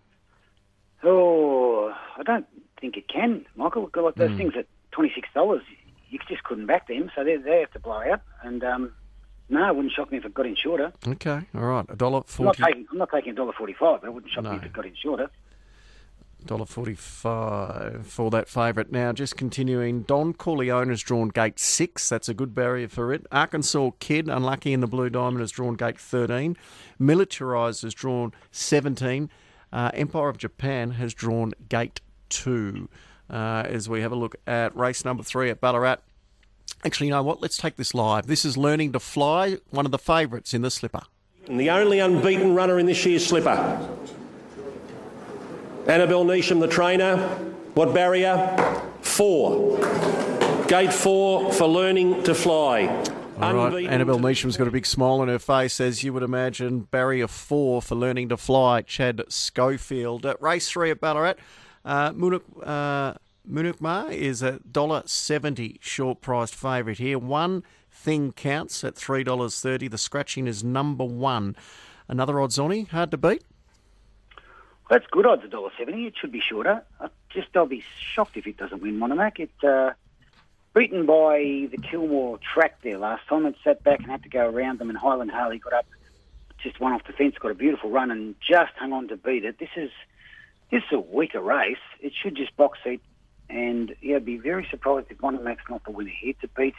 Oh, 1.02 1.94
I 2.16 2.22
don't 2.22 2.46
think 2.80 2.96
it 2.96 3.08
can, 3.08 3.44
Michael. 3.56 3.90
Like 3.94 4.14
those 4.14 4.30
mm. 4.30 4.36
things 4.36 4.52
at 4.58 4.66
twenty-six 4.92 5.28
dollars, 5.34 5.62
you 6.08 6.18
just 6.28 6.42
couldn't 6.44 6.66
back 6.66 6.88
them, 6.88 7.10
so 7.14 7.24
they 7.24 7.36
they 7.36 7.60
have 7.60 7.72
to 7.72 7.78
blow 7.78 8.02
out. 8.10 8.22
And 8.42 8.64
um, 8.64 8.92
no, 9.48 9.68
it 9.68 9.76
wouldn't 9.76 9.94
shock 9.94 10.10
me 10.10 10.18
if 10.18 10.24
it 10.24 10.34
got 10.34 10.46
in 10.46 10.56
shorter. 10.56 10.92
Okay, 11.06 11.40
all 11.54 11.60
right, 11.60 11.86
a 11.88 11.96
dollar 11.96 12.22
forty. 12.26 12.62
I'm 12.62 12.62
not 12.62 12.68
taking, 12.68 12.86
I'm 12.90 12.98
not 12.98 13.10
taking 13.12 13.32
a 13.32 13.34
dollar 13.34 13.52
forty-five, 13.52 14.00
but 14.00 14.06
it 14.06 14.12
wouldn't 14.12 14.32
shock 14.32 14.44
no. 14.44 14.52
me 14.52 14.56
if 14.56 14.64
it 14.64 14.72
got 14.72 14.86
in 14.86 14.94
shorter. 14.94 15.30
$1.45 16.44 18.04
for 18.04 18.30
that 18.30 18.48
favourite. 18.48 18.92
Now, 18.92 19.12
just 19.12 19.36
continuing, 19.36 20.02
Don 20.02 20.32
Corleone 20.32 20.90
has 20.90 21.02
drawn 21.02 21.28
gate 21.28 21.58
6. 21.58 22.08
That's 22.08 22.28
a 22.28 22.34
good 22.34 22.54
barrier 22.54 22.88
for 22.88 23.12
it. 23.12 23.26
Arkansas 23.32 23.90
Kid, 23.98 24.28
unlucky 24.28 24.72
in 24.72 24.80
the 24.80 24.86
Blue 24.86 25.10
Diamond, 25.10 25.40
has 25.40 25.50
drawn 25.50 25.74
gate 25.74 25.98
13. 25.98 26.56
Militarised 27.00 27.82
has 27.82 27.94
drawn 27.94 28.32
17. 28.52 29.30
Uh, 29.72 29.90
Empire 29.94 30.28
of 30.28 30.38
Japan 30.38 30.92
has 30.92 31.14
drawn 31.14 31.52
gate 31.68 32.00
2. 32.30 32.88
Uh, 33.28 33.64
as 33.66 33.88
we 33.88 34.02
have 34.02 34.12
a 34.12 34.16
look 34.16 34.36
at 34.46 34.76
race 34.76 35.04
number 35.04 35.22
3 35.22 35.50
at 35.50 35.60
Ballarat. 35.60 35.96
Actually, 36.84 37.08
you 37.08 37.12
know 37.12 37.22
what? 37.22 37.42
Let's 37.42 37.56
take 37.56 37.76
this 37.76 37.92
live. 37.92 38.28
This 38.28 38.44
is 38.44 38.56
Learning 38.56 38.92
to 38.92 39.00
Fly, 39.00 39.58
one 39.70 39.84
of 39.84 39.90
the 39.90 39.98
favourites 39.98 40.54
in 40.54 40.62
the 40.62 40.70
slipper. 40.70 41.02
And 41.48 41.58
the 41.58 41.70
only 41.70 41.98
unbeaten 41.98 42.54
runner 42.54 42.78
in 42.78 42.86
this 42.86 43.04
year's 43.04 43.26
slipper. 43.26 43.50
Annabel 45.88 46.24
Neasham, 46.24 46.60
the 46.60 46.68
trainer. 46.68 47.16
What 47.74 47.92
barrier? 47.92 48.56
Four. 49.00 49.78
Gate 50.68 50.92
four 50.92 51.52
for 51.52 51.66
learning 51.66 52.24
to 52.24 52.34
fly. 52.34 53.04
All 53.40 53.54
right. 53.54 53.86
Annabel 53.86 54.18
Neasham's 54.18 54.56
got 54.56 54.66
a 54.66 54.70
big 54.70 54.86
smile 54.86 55.20
on 55.20 55.28
her 55.28 55.38
face, 55.38 55.78
as 55.80 56.02
you 56.02 56.12
would 56.14 56.22
imagine. 56.22 56.80
Barrier 56.80 57.28
four 57.28 57.82
for 57.82 57.94
learning 57.94 58.30
to 58.30 58.36
fly. 58.36 58.80
Chad 58.80 59.22
Schofield. 59.28 60.24
At 60.24 60.40
race 60.40 60.70
three 60.70 60.90
at 60.90 61.00
Ballarat, 61.00 61.34
uh, 61.84 62.12
Munuk, 62.12 62.42
uh, 62.62 63.14
Munukma 63.48 64.10
is 64.10 64.42
a 64.42 64.60
dollar 64.60 65.02
seventy 65.04 65.78
short 65.82 66.22
priced 66.22 66.54
favourite 66.54 66.98
here. 66.98 67.18
One 67.18 67.62
thing 67.90 68.32
counts 68.32 68.82
at 68.84 68.96
three 68.96 69.22
dollars 69.22 69.60
thirty. 69.60 69.88
The 69.88 69.98
scratching 69.98 70.46
is 70.46 70.64
number 70.64 71.04
one. 71.04 71.56
Another 72.08 72.40
odds 72.40 72.58
on 72.58 72.86
hard 72.86 73.10
to 73.10 73.18
beat. 73.18 73.42
That's 74.88 75.06
good 75.10 75.26
odds, 75.26 75.42
$1.70. 75.42 76.06
It 76.06 76.14
should 76.16 76.30
be 76.30 76.40
shorter. 76.40 76.82
I 77.00 77.08
just 77.28 77.48
I'll 77.56 77.66
be 77.66 77.82
shocked 77.98 78.36
if 78.36 78.46
it 78.46 78.56
doesn't 78.56 78.80
win 78.80 78.98
Monomac. 79.00 79.40
It's 79.40 79.64
uh, 79.64 79.94
beaten 80.76 81.06
by 81.06 81.68
the 81.70 81.78
Kilmore 81.90 82.38
track 82.54 82.82
there 82.82 82.98
last 82.98 83.26
time. 83.28 83.46
It 83.46 83.56
sat 83.64 83.82
back 83.82 84.00
and 84.00 84.10
had 84.10 84.22
to 84.24 84.28
go 84.28 84.48
around 84.48 84.78
them, 84.78 84.90
and 84.90 84.98
Highland 84.98 85.30
Harley 85.30 85.58
got 85.58 85.72
up, 85.72 85.86
just 86.62 86.78
one 86.78 86.92
off 86.92 87.02
the 87.06 87.14
fence, 87.14 87.34
got 87.40 87.50
a 87.50 87.54
beautiful 87.54 87.90
run, 87.90 88.10
and 88.10 88.34
just 88.46 88.72
hung 88.76 88.92
on 88.92 89.08
to 89.08 89.16
beat 89.16 89.44
it. 89.44 89.58
This 89.58 89.70
is 89.76 89.90
this 90.70 90.82
is 90.82 90.92
a 90.92 91.00
weaker 91.00 91.40
race. 91.40 91.76
It 92.00 92.12
should 92.20 92.36
just 92.36 92.54
box 92.56 92.78
seat, 92.84 93.00
and 93.48 93.94
yeah, 94.02 94.18
be 94.18 94.36
very 94.36 94.66
surprised 94.70 95.06
if 95.10 95.18
Monomac's 95.18 95.64
not 95.70 95.84
the 95.84 95.92
winner 95.92 96.12
here 96.20 96.34
to 96.42 96.48
beat 96.48 96.74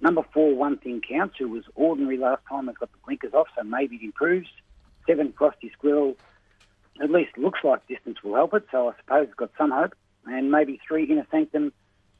number 0.00 0.22
four, 0.32 0.54
One 0.54 0.78
Thing 0.78 1.00
Counts, 1.00 1.36
who 1.38 1.48
was 1.48 1.64
ordinary 1.74 2.18
last 2.18 2.42
time, 2.48 2.66
has 2.66 2.76
got 2.76 2.92
the 2.92 2.98
blinkers 3.04 3.34
off, 3.34 3.48
so 3.56 3.64
maybe 3.64 3.96
it 3.96 4.02
improves. 4.02 4.48
Seven, 5.06 5.32
Frosty 5.36 5.70
Squirrel 5.70 6.16
at 7.02 7.10
least 7.10 7.36
looks 7.36 7.60
like 7.62 7.86
distance 7.86 8.22
will 8.22 8.34
help 8.34 8.54
it, 8.54 8.66
so 8.70 8.88
I 8.88 8.92
suppose 9.00 9.26
it's 9.28 9.34
got 9.34 9.50
some 9.58 9.70
hope. 9.70 9.94
And 10.26 10.50
maybe 10.50 10.80
three 10.86 11.04
Inner 11.04 11.26
Sanctum 11.30 11.72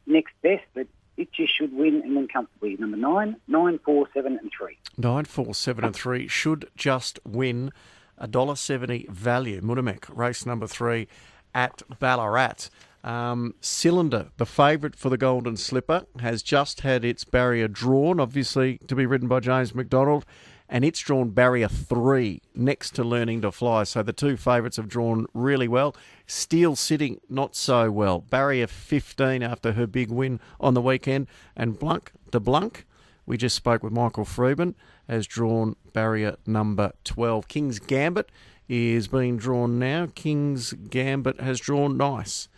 next 0.06 0.32
best, 0.42 0.62
but 0.74 0.86
it 1.16 1.32
just 1.32 1.56
should 1.56 1.72
win 1.72 2.02
and 2.02 2.14
win 2.14 2.28
comfortably. 2.28 2.76
Number 2.78 2.96
nine, 2.96 3.36
nine, 3.48 3.78
four, 3.84 4.08
seven, 4.12 4.38
and 4.38 4.50
three. 4.56 4.78
Nine, 4.96 5.24
four, 5.24 5.54
seven, 5.54 5.84
and 5.84 5.94
three 5.94 6.28
should 6.28 6.68
just 6.76 7.18
win 7.24 7.72
a 8.18 8.26
dollar 8.26 8.56
seventy 8.56 9.06
value. 9.10 9.60
Mudamek, 9.60 10.04
race 10.08 10.46
number 10.46 10.66
three 10.66 11.08
at 11.54 11.82
Ballarat. 11.98 12.68
Um, 13.04 13.54
Cylinder, 13.60 14.30
the 14.36 14.46
favourite 14.46 14.96
for 14.96 15.10
the 15.10 15.16
Golden 15.16 15.56
Slipper, 15.56 16.06
has 16.18 16.42
just 16.42 16.80
had 16.80 17.04
its 17.04 17.22
barrier 17.24 17.68
drawn, 17.68 18.18
obviously 18.18 18.78
to 18.88 18.96
be 18.96 19.06
ridden 19.06 19.28
by 19.28 19.40
James 19.40 19.74
McDonald 19.74 20.26
and 20.68 20.84
it's 20.84 21.00
drawn 21.00 21.30
barrier 21.30 21.68
three 21.68 22.42
next 22.54 22.92
to 22.92 23.04
learning 23.04 23.42
to 23.42 23.52
fly. 23.52 23.84
So 23.84 24.02
the 24.02 24.12
two 24.12 24.36
favourites 24.36 24.76
have 24.76 24.88
drawn 24.88 25.26
really 25.34 25.68
well. 25.68 25.94
Steel 26.26 26.74
City 26.76 27.18
not 27.28 27.54
so 27.54 27.90
well. 27.90 28.20
Barrier 28.20 28.66
15 28.66 29.42
after 29.42 29.72
her 29.72 29.86
big 29.86 30.10
win 30.10 30.40
on 30.60 30.74
the 30.74 30.82
weekend. 30.82 31.28
And 31.56 31.78
Blanc 31.78 32.12
de 32.30 32.40
Blanc, 32.40 32.84
we 33.24 33.36
just 33.36 33.56
spoke 33.56 33.82
with 33.82 33.92
Michael 33.92 34.24
Freedman, 34.24 34.74
has 35.08 35.26
drawn 35.26 35.76
barrier 35.92 36.36
number 36.46 36.92
12. 37.04 37.48
King's 37.48 37.78
Gambit 37.78 38.30
is 38.68 39.08
being 39.08 39.36
drawn 39.36 39.78
now. 39.78 40.08
King's 40.14 40.72
Gambit 40.72 41.40
has 41.40 41.60
drawn 41.60 41.96
nice. 41.96 42.48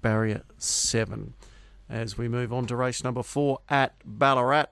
Barrier 0.00 0.42
7. 0.58 1.34
As 1.90 2.16
we 2.16 2.28
move 2.28 2.52
on 2.52 2.66
to 2.66 2.76
race 2.76 3.02
number 3.02 3.22
4 3.22 3.58
at 3.68 3.94
Ballarat. 4.04 4.66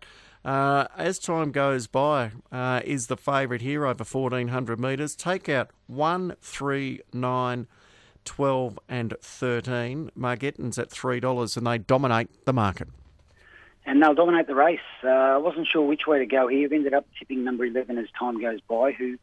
Uh, 0.45 0.87
as 0.97 1.19
time 1.19 1.51
goes 1.51 1.89
by, 1.89 2.31
uh, 2.53 2.81
is 2.85 3.09
the 3.09 3.17
favourite 3.17 3.63
here 3.63 3.85
over 3.85 4.05
1400 4.05 4.79
metres. 4.79 5.17
Take 5.17 5.49
out 5.49 5.71
1, 5.89 6.37
3, 6.41 7.01
9, 7.13 7.67
12, 8.27 8.79
and 8.89 9.15
13. 9.23 10.11
Margetton's 10.15 10.79
at 10.79 10.91
$3 10.91 11.57
and 11.57 11.67
they 11.67 11.79
dominate 11.79 12.45
the 12.45 12.53
market. 12.53 12.89
And 13.87 14.03
they'll 14.03 14.15
dominate 14.15 14.49
the 14.49 14.55
race. 14.55 14.81
Uh, 15.03 15.09
I 15.09 15.37
wasn't 15.39 15.69
sure 15.73 15.87
which 15.87 16.07
way 16.07 16.19
to 16.19 16.27
go 16.27 16.49
here. 16.49 16.69
Ended 16.73 16.93
up 16.93 17.07
tipping 17.19 17.45
number 17.45 17.65
11 17.65 17.97
as 17.99 18.07
time 18.19 18.41
goes 18.41 18.61
by, 18.69 18.93
who 18.93 19.17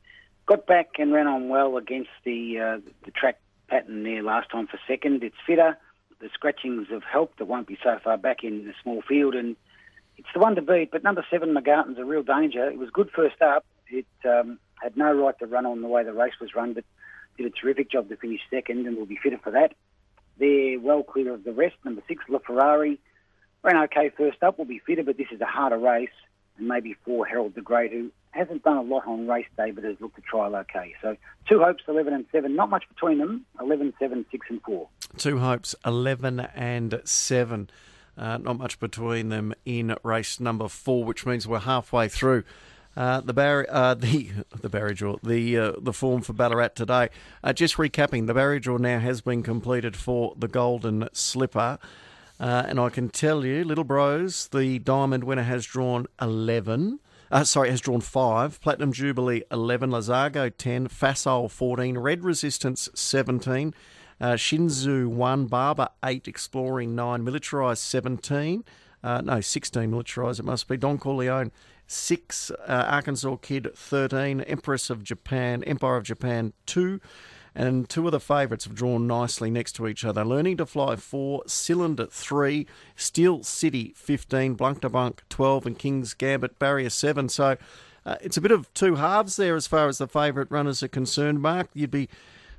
got 0.45 0.65
back 0.65 0.91
and 0.97 1.11
ran 1.11 1.27
on 1.27 1.49
well 1.49 1.77
against 1.77 2.09
the, 2.23 2.59
uh, 2.59 2.91
the 3.05 3.11
track 3.11 3.39
pattern 3.67 4.03
there 4.03 4.23
last 4.23 4.49
time 4.49 4.67
for 4.67 4.79
second. 4.87 5.23
It's 5.23 5.35
fitter. 5.45 5.77
The 6.19 6.29
scratchings 6.33 6.87
have 6.89 7.03
helped. 7.03 7.41
It 7.41 7.47
won't 7.47 7.67
be 7.67 7.77
so 7.83 7.99
far 8.01 8.17
back 8.17 8.43
in 8.43 8.65
the 8.65 8.73
small 8.81 9.01
field 9.01 9.35
and 9.35 9.57
it's 10.17 10.27
the 10.33 10.39
one 10.39 10.55
to 10.55 10.61
beat. 10.61 10.91
But 10.91 11.03
number 11.03 11.25
seven, 11.29 11.53
McGarton's 11.53 11.99
a 11.99 12.05
real 12.05 12.23
danger. 12.23 12.69
It 12.69 12.77
was 12.77 12.89
good 12.89 13.09
first 13.11 13.41
up. 13.41 13.65
It 13.89 14.05
um, 14.25 14.59
had 14.81 14.95
no 14.95 15.11
right 15.13 15.37
to 15.39 15.45
run 15.45 15.65
on 15.65 15.81
the 15.81 15.87
way 15.87 16.03
the 16.03 16.13
race 16.13 16.33
was 16.39 16.55
run, 16.55 16.73
but 16.73 16.85
did 17.37 17.45
a 17.45 17.49
terrific 17.49 17.91
job 17.91 18.09
to 18.09 18.17
finish 18.17 18.41
second 18.49 18.85
and 18.85 18.97
will 18.97 19.05
be 19.05 19.17
fitter 19.21 19.39
for 19.43 19.51
that. 19.51 19.73
They're 20.37 20.79
well 20.79 21.03
clear 21.03 21.33
of 21.33 21.43
the 21.43 21.53
rest. 21.53 21.75
Number 21.83 22.01
six, 22.07 22.23
LaFerrari, 22.29 22.97
ran 23.63 23.77
okay 23.83 24.11
first 24.15 24.41
up, 24.43 24.57
will 24.57 24.65
be 24.65 24.79
fitter, 24.79 25.03
but 25.03 25.17
this 25.17 25.27
is 25.31 25.41
a 25.41 25.45
harder 25.45 25.77
race. 25.77 26.09
And 26.57 26.67
maybe 26.67 26.95
four, 27.05 27.25
Harold 27.25 27.55
the 27.55 27.61
Great, 27.61 27.91
who 27.91 28.11
hasn't 28.31 28.63
done 28.63 28.77
a 28.77 28.81
lot 28.81 29.07
on 29.07 29.27
race 29.27 29.47
day, 29.57 29.71
but 29.71 29.83
has 29.83 29.95
looked 29.99 30.17
a 30.17 30.21
trial 30.21 30.55
okay. 30.55 30.93
So 31.01 31.15
two 31.49 31.59
hopes, 31.59 31.83
11 31.87 32.13
and 32.13 32.25
7. 32.31 32.55
Not 32.55 32.69
much 32.69 32.87
between 32.89 33.17
them, 33.17 33.45
11, 33.59 33.93
7, 33.99 34.25
6 34.31 34.47
and 34.49 34.61
4. 34.61 34.89
Two 35.17 35.39
hopes, 35.39 35.75
11 35.85 36.39
and 36.39 37.01
7. 37.05 37.69
Uh, 38.15 38.37
not 38.37 38.57
much 38.59 38.79
between 38.79 39.29
them 39.29 39.53
in 39.65 39.95
race 40.03 40.39
number 40.39 40.67
four, 40.67 41.03
which 41.03 41.25
means 41.25 41.47
we're 41.47 41.59
halfway 41.59 42.07
through. 42.07 42.43
Uh, 42.95 43.21
the 43.21 43.33
Barry, 43.33 43.65
uh, 43.69 43.95
the 43.95 44.29
the 44.61 44.69
Barry 44.69 44.93
draw, 44.93 45.15
the 45.23 45.57
uh, 45.57 45.71
the 45.79 45.93
form 45.93 46.21
for 46.21 46.33
Ballarat 46.33 46.69
today. 46.75 47.09
Uh, 47.43 47.53
just 47.53 47.77
recapping, 47.77 48.27
the 48.27 48.33
Barry 48.33 48.59
draw 48.59 48.77
now 48.77 48.99
has 48.99 49.21
been 49.21 49.41
completed 49.41 49.95
for 49.95 50.33
the 50.37 50.47
Golden 50.47 51.09
Slipper, 51.11 51.79
uh, 52.39 52.63
and 52.67 52.79
I 52.79 52.89
can 52.89 53.09
tell 53.09 53.45
you, 53.45 53.63
little 53.63 53.83
bros, 53.83 54.47
the 54.49 54.77
Diamond 54.79 55.23
winner 55.23 55.43
has 55.43 55.65
drawn 55.65 56.05
eleven. 56.21 56.99
Uh, 57.31 57.43
sorry, 57.43 57.71
has 57.71 57.81
drawn 57.81 58.01
five. 58.01 58.61
Platinum 58.61 58.93
Jubilee 58.93 59.41
eleven, 59.51 59.89
Lazargo 59.89 60.51
ten, 60.55 60.87
Facile 60.87 61.49
fourteen, 61.49 61.97
Red 61.97 62.23
Resistance 62.23 62.89
seventeen, 62.93 63.73
Shinzo 64.21 65.07
one, 65.07 65.47
Barber 65.47 65.89
eight, 66.05 66.27
Exploring 66.27 66.93
nine, 66.93 67.23
Militarized 67.23 67.81
seventeen. 67.81 68.63
no, 69.03 69.41
16 69.41 69.89
militarised 69.91 70.39
it 70.39 70.45
must 70.45 70.67
be. 70.67 70.77
Don 70.77 70.99
Corleone 70.99 71.51
six, 71.93 72.51
uh, 72.51 72.85
Arkansas 72.87 73.35
Kid 73.37 73.69
13, 73.75 74.41
Empress 74.41 74.89
of 74.89 75.03
Japan, 75.03 75.63
Empire 75.63 75.97
of 75.97 76.03
Japan 76.03 76.53
2, 76.65 76.99
and 77.55 77.87
two 77.87 78.05
of 78.07 78.11
the 78.11 78.19
favourites 78.19 78.65
have 78.65 78.75
drawn 78.75 79.05
nicely 79.05 79.51
next 79.51 79.73
to 79.73 79.87
each 79.87 80.03
other. 80.03 80.25
Learning 80.25 80.57
to 80.57 80.65
Fly 80.65 80.95
4, 80.95 81.43
Cylinder 81.45 82.07
3, 82.07 82.65
Steel 82.95 83.43
City 83.43 83.93
15, 83.95 84.55
Blanc 84.55 84.81
de 84.81 84.89
Blanc 84.89 85.23
12, 85.29 85.65
and 85.67 85.79
King's 85.79 86.13
Gambit 86.13 86.57
Barrier 86.57 86.89
7. 86.89 87.29
So 87.29 87.57
uh, 88.05 88.15
it's 88.21 88.37
a 88.37 88.41
bit 88.41 88.51
of 88.51 88.73
two 88.73 88.95
halves 88.95 89.35
there 89.35 89.55
as 89.55 89.67
far 89.67 89.87
as 89.87 89.99
the 89.99 90.07
favourite 90.07 90.51
runners 90.51 90.81
are 90.81 90.87
concerned, 90.87 91.41
Mark. 91.41 91.69
You'd 91.73 91.91
be 91.91 92.09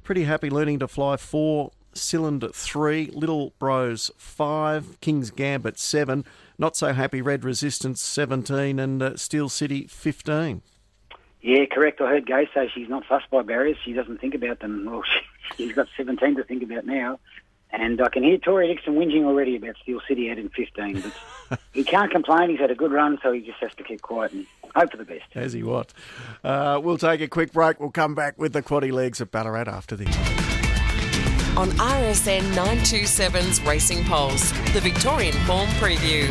pretty 0.05 0.25
happy 0.25 0.49
Learning 0.49 0.79
to 0.79 0.87
Fly 0.87 1.17
4, 1.17 1.71
Cylinder 1.97 2.49
3, 2.49 3.11
Little 3.13 3.55
Brose 3.59 4.11
5, 4.17 5.01
King's 5.01 5.31
Gambit 5.31 5.79
7. 5.79 6.25
Not 6.59 6.77
so 6.77 6.93
happy 6.93 7.21
Red 7.21 7.45
Resistance 7.45 8.01
17 8.01 8.79
and 8.79 9.03
uh, 9.03 9.17
Steel 9.17 9.49
City 9.49 9.87
15. 9.87 10.63
Yeah, 11.45 11.67
correct. 11.67 12.01
I 12.01 12.09
heard 12.09 12.27
Gai 12.27 12.49
say 12.55 12.71
she's 12.75 12.89
not 12.89 13.05
fussed 13.05 13.29
by 13.31 13.43
barriers. 13.43 13.77
She 13.85 13.93
doesn't 13.93 14.19
think 14.19 14.35
about 14.35 14.61
them. 14.61 14.87
Well, 14.87 15.03
she, 15.57 15.67
has 15.67 15.77
got 15.77 15.89
17 15.97 16.37
to 16.37 16.45
think 16.45 16.63
about 16.63 16.87
now. 16.87 17.19
And 17.71 18.01
I 18.01 18.09
can 18.09 18.23
hear 18.23 18.39
Tory 18.39 18.69
Dixon 18.69 18.95
whinging 18.95 19.25
already 19.25 19.57
about 19.57 19.77
Steel 19.83 20.01
City 20.07 20.31
out 20.31 20.39
in 20.39 20.49
15. 20.49 21.03
But 21.51 21.61
he 21.73 21.85
can't 21.85 22.11
complain. 22.11 22.51
He's 22.51 22.61
had 22.61 22.71
a 22.71 22.75
good 22.75 22.93
run, 22.93 23.19
so 23.23 23.33
he 23.33 23.41
just 23.41 23.59
has 23.59 23.75
to 23.75 23.83
keep 23.83 24.01
quiet 24.01 24.33
and 24.33 24.47
hope 24.75 24.93
for 24.93 24.97
the 24.97 25.05
best. 25.05 25.25
Has 25.35 25.53
he 25.53 25.63
what? 25.63 25.93
Uh, 26.43 26.81
we'll 26.83 26.99
take 26.99 27.21
a 27.21 27.29
quick 27.29 27.53
break. 27.53 27.81
We'll 27.81 27.91
come 27.91 28.15
back 28.15 28.39
with 28.39 28.53
the 28.53 28.63
quaddy 28.63 28.93
legs 28.93 29.21
at 29.21 29.31
Ballarat 29.31 29.69
after 29.69 29.97
this 29.97 30.54
on 31.57 31.71
RSN 31.73 32.41
927's 32.53 33.61
Racing 33.61 34.03
Pulse, 34.05 34.51
the 34.73 34.81
Victorian 34.81 35.35
Form 35.47 35.69
Preview. 35.71 36.29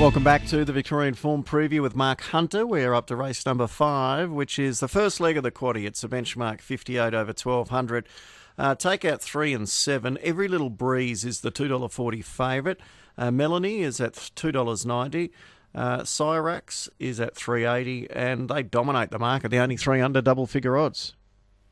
Welcome 0.00 0.24
back 0.24 0.46
to 0.46 0.64
the 0.64 0.72
Victorian 0.72 1.12
Form 1.12 1.44
Preview 1.44 1.82
with 1.82 1.94
Mark 1.94 2.22
Hunter. 2.22 2.66
We're 2.66 2.94
up 2.94 3.08
to 3.08 3.16
race 3.16 3.44
number 3.44 3.66
five, 3.66 4.30
which 4.30 4.58
is 4.58 4.80
the 4.80 4.88
first 4.88 5.20
leg 5.20 5.36
of 5.36 5.42
the 5.42 5.50
quaddy. 5.50 5.86
It's 5.86 6.02
a 6.02 6.08
benchmark 6.08 6.62
58 6.62 7.12
over 7.12 7.32
1200. 7.32 8.08
Uh, 8.56 8.74
take 8.74 9.04
out 9.04 9.20
three 9.20 9.52
and 9.52 9.68
seven. 9.68 10.16
Every 10.22 10.48
Little 10.48 10.70
Breeze 10.70 11.26
is 11.26 11.42
the 11.42 11.52
$2.40 11.52 12.24
favourite. 12.24 12.78
Uh, 13.18 13.30
Melanie 13.30 13.82
is 13.82 14.00
at 14.00 14.14
$2.90. 14.14 15.30
Uh, 15.74 15.98
Cyrax 15.98 16.88
is 16.98 17.20
at 17.20 17.36
380 17.36 18.10
and 18.12 18.48
they 18.48 18.62
dominate 18.62 19.10
the 19.10 19.18
market. 19.18 19.50
The 19.50 19.58
only 19.58 19.76
three 19.76 20.00
under 20.00 20.22
double 20.22 20.46
figure 20.46 20.78
odds. 20.78 21.14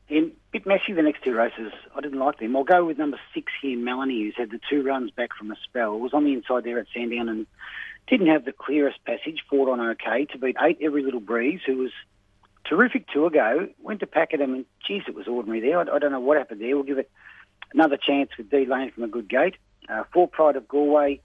In 0.09 0.33
bit 0.57 0.65
messy 0.65 0.93
the 0.93 1.03
next 1.03 1.23
two 1.23 1.35
races. 1.35 1.71
I 1.95 2.01
didn't 2.01 2.19
like 2.19 2.39
them. 2.39 2.55
I'll 2.55 2.63
go 2.63 2.83
with 2.83 2.97
number 2.97 3.19
six 3.33 3.51
here, 3.61 3.77
Melanie, 3.77 4.23
who's 4.23 4.35
had 4.35 4.49
the 4.49 4.59
two 4.69 4.81
runs 4.81 5.11
back 5.11 5.29
from 5.37 5.51
a 5.51 5.55
spell. 5.63 5.93
It 5.93 5.99
Was 5.99 6.13
on 6.13 6.23
the 6.23 6.33
inside 6.33 6.63
there 6.63 6.79
at 6.79 6.87
Sandown 6.93 7.29
and 7.29 7.45
didn't 8.07 8.27
have 8.27 8.45
the 8.45 8.53
clearest 8.53 9.03
passage. 9.05 9.43
Fought 9.49 9.69
on 9.69 9.79
okay 9.91 10.25
to 10.25 10.39
beat 10.39 10.55
eight 10.59 10.79
every 10.81 11.03
little 11.03 11.19
breeze, 11.19 11.59
who 11.65 11.77
was 11.77 11.91
terrific 12.65 13.07
to 13.09 13.27
ago. 13.27 13.67
Went 13.83 13.99
to 13.99 14.07
Pakenham 14.07 14.53
and 14.53 14.65
geez, 14.85 15.03
it 15.07 15.13
was 15.13 15.27
ordinary 15.27 15.59
there. 15.59 15.79
I, 15.79 15.95
I, 15.95 15.99
don't 15.99 16.11
know 16.11 16.19
what 16.19 16.37
happened 16.37 16.61
there. 16.61 16.75
We'll 16.75 16.83
give 16.83 16.97
it 16.97 17.11
another 17.73 17.97
chance 17.97 18.31
with 18.35 18.49
D 18.49 18.65
Lane 18.65 18.91
from 18.91 19.03
a 19.03 19.07
good 19.07 19.29
gate. 19.29 19.55
Uh, 19.87 20.05
four 20.11 20.27
Pride 20.27 20.55
of 20.55 20.67
Galway. 20.67 21.21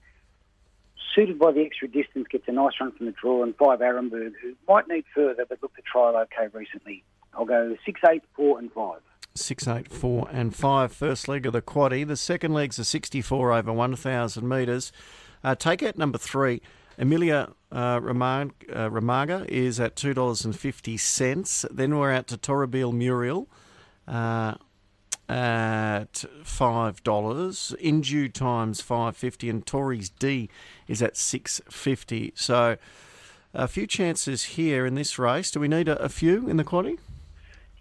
Suited 1.15 1.37
by 1.37 1.51
the 1.51 1.61
extra 1.61 1.87
distance, 1.87 2.27
gets 2.29 2.47
a 2.47 2.51
nice 2.51 2.73
run 2.79 2.91
from 2.91 3.07
the 3.07 3.11
draw, 3.11 3.43
and 3.43 3.55
five 3.55 3.79
Arenberg, 3.79 4.33
who 4.41 4.53
might 4.67 4.87
need 4.87 5.05
further, 5.13 5.45
but 5.47 5.61
looked 5.61 5.75
to 5.75 5.81
trial 5.81 6.15
okay 6.15 6.47
recently. 6.53 7.03
I'll 7.33 7.45
go 7.45 7.75
six, 7.85 7.99
eight, 8.09 8.23
four, 8.35 8.57
and 8.57 8.71
five. 8.71 9.01
Six, 9.35 9.67
eight, 9.67 9.91
four, 9.91 10.27
and 10.31 10.55
five. 10.55 10.93
First 10.93 11.27
leg 11.27 11.47
of 11.47 11.53
the 11.53 11.61
quaddy. 11.61 12.05
The 12.07 12.15
second 12.15 12.53
leg's 12.53 12.77
a 12.77 12.85
64 12.85 13.51
over 13.51 13.73
1,000 13.73 14.47
metres. 14.47 14.91
Uh, 15.43 15.55
take 15.55 15.81
out 15.81 15.97
number 15.97 16.19
three. 16.19 16.61
Emilia 16.97 17.49
uh, 17.71 17.99
Romagna 18.01 19.39
uh, 19.39 19.45
is 19.49 19.79
at 19.79 19.95
two 19.95 20.13
dollars 20.13 20.45
and 20.45 20.55
fifty 20.57 20.97
cents. 20.97 21.65
Then 21.71 21.97
we're 21.97 22.11
out 22.11 22.27
to 22.27 22.37
Torabile 22.37 22.93
Muriel 22.93 23.49
uh, 24.07 24.55
at 25.27 26.23
five 26.43 27.03
dollars. 27.03 27.75
In 27.79 28.01
due 28.01 28.29
times 28.29 28.81
five 28.81 29.17
fifty, 29.17 29.49
and 29.49 29.65
Tories 29.65 30.09
D 30.09 30.49
is 30.87 31.01
at 31.01 31.17
six 31.17 31.59
fifty. 31.69 32.31
So 32.35 32.77
a 33.55 33.67
few 33.67 33.87
chances 33.87 34.43
here 34.43 34.85
in 34.85 34.93
this 34.93 35.17
race. 35.17 35.49
Do 35.49 35.59
we 35.59 35.67
need 35.67 35.87
a, 35.87 35.97
a 35.99 36.09
few 36.09 36.47
in 36.47 36.57
the 36.57 36.63
quaddy? 36.63 36.99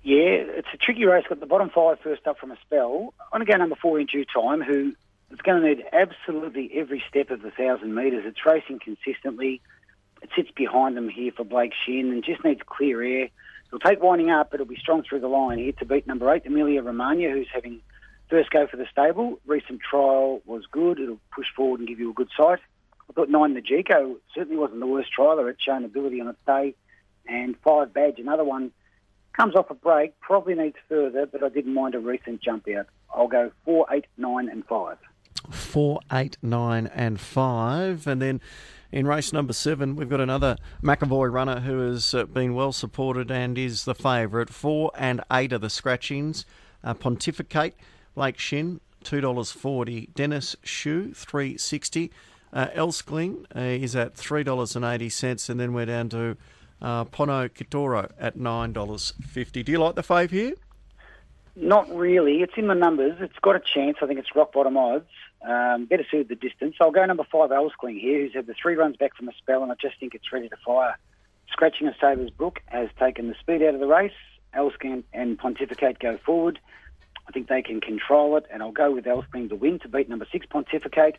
Yeah, 0.02 0.18
it's 0.18 0.68
a 0.74 0.76
tricky 0.76 1.04
race. 1.04 1.24
Got 1.28 1.38
the 1.38 1.46
bottom 1.46 1.70
five 1.70 2.00
first 2.00 2.26
up 2.26 2.38
from 2.38 2.50
a 2.50 2.56
spell. 2.66 3.14
I'm 3.32 3.38
going 3.38 3.46
to 3.46 3.52
go 3.52 3.58
number 3.58 3.76
four 3.80 4.00
in 4.00 4.06
due 4.06 4.24
time, 4.24 4.60
who 4.60 4.94
is 5.30 5.38
going 5.42 5.62
to 5.62 5.68
need 5.68 5.84
absolutely 5.92 6.70
every 6.74 7.02
step 7.08 7.30
of 7.30 7.42
the 7.42 7.52
thousand 7.52 7.94
metres. 7.94 8.24
It's 8.26 8.44
racing 8.44 8.80
consistently. 8.80 9.60
It 10.20 10.30
sits 10.34 10.50
behind 10.50 10.96
them 10.96 11.08
here 11.08 11.30
for 11.36 11.44
Blake 11.44 11.72
Shinn 11.86 12.10
and 12.10 12.24
just 12.24 12.44
needs 12.44 12.60
clear 12.66 13.02
air. 13.02 13.28
It'll 13.68 13.78
take 13.78 14.02
winding 14.02 14.30
up, 14.30 14.50
but 14.50 14.60
it'll 14.60 14.68
be 14.68 14.76
strong 14.76 15.02
through 15.02 15.20
the 15.20 15.28
line 15.28 15.58
here 15.58 15.72
to 15.72 15.84
beat 15.84 16.06
number 16.06 16.32
eight, 16.32 16.46
Emilia 16.46 16.82
Romagna, 16.82 17.30
who's 17.30 17.48
having 17.52 17.80
first 18.28 18.50
go 18.50 18.66
for 18.66 18.76
the 18.76 18.86
stable. 18.90 19.40
Recent 19.46 19.80
trial 19.88 20.42
was 20.46 20.64
good. 20.70 20.98
It'll 20.98 21.20
push 21.34 21.46
forward 21.56 21.78
and 21.78 21.88
give 21.88 22.00
you 22.00 22.10
a 22.10 22.14
good 22.14 22.28
sight. 22.36 22.58
I 23.08 23.12
thought 23.12 23.30
nine 23.30 23.54
Najiko 23.54 24.16
certainly 24.34 24.58
wasn't 24.58 24.80
the 24.80 24.86
worst 24.86 25.10
trialer. 25.16 25.48
It's 25.48 25.62
shown 25.62 25.84
ability 25.84 26.20
on 26.20 26.28
its 26.28 26.38
day. 26.44 26.74
And 27.26 27.56
five 27.62 27.94
Badge, 27.94 28.18
another 28.18 28.44
one 28.44 28.72
Comes 29.34 29.56
off 29.56 29.70
a 29.70 29.74
break, 29.74 30.18
probably 30.20 30.54
needs 30.54 30.76
further, 30.88 31.26
but 31.26 31.42
I 31.42 31.48
didn't 31.48 31.74
mind 31.74 31.94
a 31.94 32.00
recent 32.00 32.42
jump 32.42 32.68
out. 32.68 32.86
I'll 33.14 33.28
go 33.28 33.50
four, 33.64 33.86
eight, 33.90 34.06
nine, 34.18 34.48
and 34.48 34.64
five. 34.66 34.98
Four, 35.50 36.00
eight, 36.12 36.36
nine, 36.42 36.86
and 36.94 37.18
five, 37.18 38.06
and 38.06 38.20
then 38.20 38.40
in 38.92 39.06
race 39.06 39.32
number 39.32 39.54
seven, 39.54 39.96
we've 39.96 40.10
got 40.10 40.20
another 40.20 40.56
McEvoy 40.82 41.32
runner 41.32 41.60
who 41.60 41.78
has 41.80 42.14
uh, 42.14 42.24
been 42.26 42.54
well 42.54 42.72
supported 42.72 43.30
and 43.30 43.56
is 43.56 43.84
the 43.86 43.94
favourite. 43.94 44.50
Four 44.50 44.92
and 44.94 45.22
eight 45.32 45.52
are 45.52 45.58
the 45.58 45.70
scratchings. 45.70 46.44
Uh, 46.84 46.92
Pontificate, 46.92 47.74
Blake 48.14 48.38
Shinn, 48.38 48.80
two 49.02 49.22
dollars 49.22 49.50
forty. 49.50 50.10
Dennis 50.14 50.56
Shoe, 50.62 51.14
three 51.14 51.56
sixty. 51.56 52.12
Uh, 52.52 52.66
Elskling 52.74 53.46
uh, 53.56 53.60
is 53.60 53.96
at 53.96 54.14
three 54.14 54.44
dollars 54.44 54.76
and 54.76 54.84
eighty 54.84 55.08
cents, 55.08 55.48
and 55.48 55.58
then 55.58 55.72
we're 55.72 55.86
down 55.86 56.10
to 56.10 56.36
uh, 56.82 57.04
Pono 57.06 57.48
Kitoro 57.48 58.10
at 58.18 58.36
$9.50. 58.36 59.64
Do 59.64 59.72
you 59.72 59.78
like 59.78 59.94
the 59.94 60.02
fave 60.02 60.30
here? 60.30 60.54
Not 61.54 61.94
really. 61.94 62.42
It's 62.42 62.54
in 62.56 62.66
the 62.66 62.74
numbers. 62.74 63.16
It's 63.20 63.38
got 63.40 63.56
a 63.56 63.60
chance. 63.60 63.98
I 64.02 64.06
think 64.06 64.18
it's 64.18 64.34
rock 64.34 64.52
bottom 64.52 64.76
odds. 64.76 65.08
Um, 65.42 65.86
better 65.86 66.04
suited 66.10 66.28
the 66.28 66.34
distance. 66.34 66.76
I'll 66.80 66.90
go 66.90 67.04
number 67.04 67.24
five, 67.30 67.50
Elskling 67.50 68.00
here, 68.00 68.20
who's 68.20 68.34
had 68.34 68.46
the 68.46 68.54
three 68.54 68.74
runs 68.74 68.96
back 68.96 69.16
from 69.16 69.28
a 69.28 69.32
spell, 69.34 69.62
and 69.62 69.70
I 69.70 69.74
just 69.80 69.98
think 69.98 70.14
it's 70.14 70.32
ready 70.32 70.48
to 70.48 70.56
fire. 70.64 70.96
Scratching 71.50 71.88
of 71.88 71.94
Sabres 72.00 72.30
Brook 72.30 72.60
has 72.66 72.88
taken 72.98 73.28
the 73.28 73.34
speed 73.40 73.62
out 73.62 73.74
of 73.74 73.80
the 73.80 73.86
race. 73.86 74.12
Elskling 74.54 75.04
and 75.12 75.38
Pontificate 75.38 75.98
go 75.98 76.18
forward. 76.24 76.58
I 77.28 77.32
think 77.32 77.48
they 77.48 77.62
can 77.62 77.80
control 77.80 78.36
it, 78.36 78.46
and 78.50 78.62
I'll 78.62 78.72
go 78.72 78.90
with 78.90 79.04
Elskling 79.04 79.48
to 79.50 79.56
win 79.56 79.78
to 79.80 79.88
beat 79.88 80.08
number 80.08 80.26
six, 80.32 80.46
Pontificate, 80.46 81.16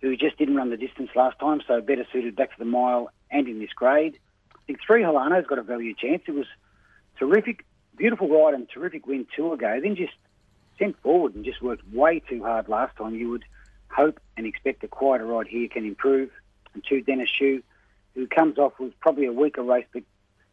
who 0.00 0.16
just 0.16 0.38
didn't 0.38 0.56
run 0.56 0.70
the 0.70 0.76
distance 0.76 1.10
last 1.14 1.38
time, 1.38 1.62
so 1.66 1.80
better 1.80 2.06
suited 2.12 2.34
back 2.34 2.52
to 2.52 2.58
the 2.58 2.64
mile 2.64 3.10
and 3.30 3.46
in 3.46 3.60
this 3.60 3.72
grade. 3.72 4.18
I 4.62 4.66
think 4.66 4.78
three 4.86 5.02
Holano's 5.02 5.46
got 5.46 5.58
a 5.58 5.62
value 5.62 5.94
chance. 5.94 6.22
It 6.26 6.34
was 6.34 6.46
terrific, 7.18 7.64
beautiful 7.96 8.28
ride 8.28 8.54
and 8.54 8.68
terrific 8.68 9.06
win 9.06 9.26
two 9.34 9.52
ago. 9.52 9.80
Then 9.82 9.96
just 9.96 10.14
sent 10.78 11.00
forward 11.02 11.34
and 11.34 11.44
just 11.44 11.60
worked 11.62 11.82
way 11.92 12.20
too 12.20 12.42
hard 12.42 12.68
last 12.68 12.96
time. 12.96 13.14
You 13.14 13.30
would 13.30 13.44
hope 13.88 14.20
and 14.36 14.46
expect 14.46 14.84
a 14.84 14.88
quieter 14.88 15.26
ride 15.26 15.48
here 15.48 15.68
can 15.68 15.84
improve. 15.84 16.30
And 16.74 16.82
two, 16.88 17.02
Dennis 17.02 17.28
Shoe, 17.28 17.62
who 18.14 18.26
comes 18.26 18.58
off 18.58 18.72
with 18.78 18.98
probably 19.00 19.26
a 19.26 19.32
weaker 19.32 19.62
race, 19.62 19.86
but 19.92 20.04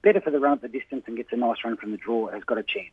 better 0.01 0.21
for 0.21 0.31
the 0.31 0.39
run 0.39 0.53
at 0.53 0.61
the 0.61 0.67
distance 0.67 1.03
and 1.07 1.15
gets 1.15 1.31
a 1.31 1.37
nice 1.37 1.57
run 1.63 1.77
from 1.77 1.91
the 1.91 1.97
draw, 1.97 2.29
has 2.29 2.43
got 2.43 2.57
a 2.57 2.63
chance. 2.63 2.91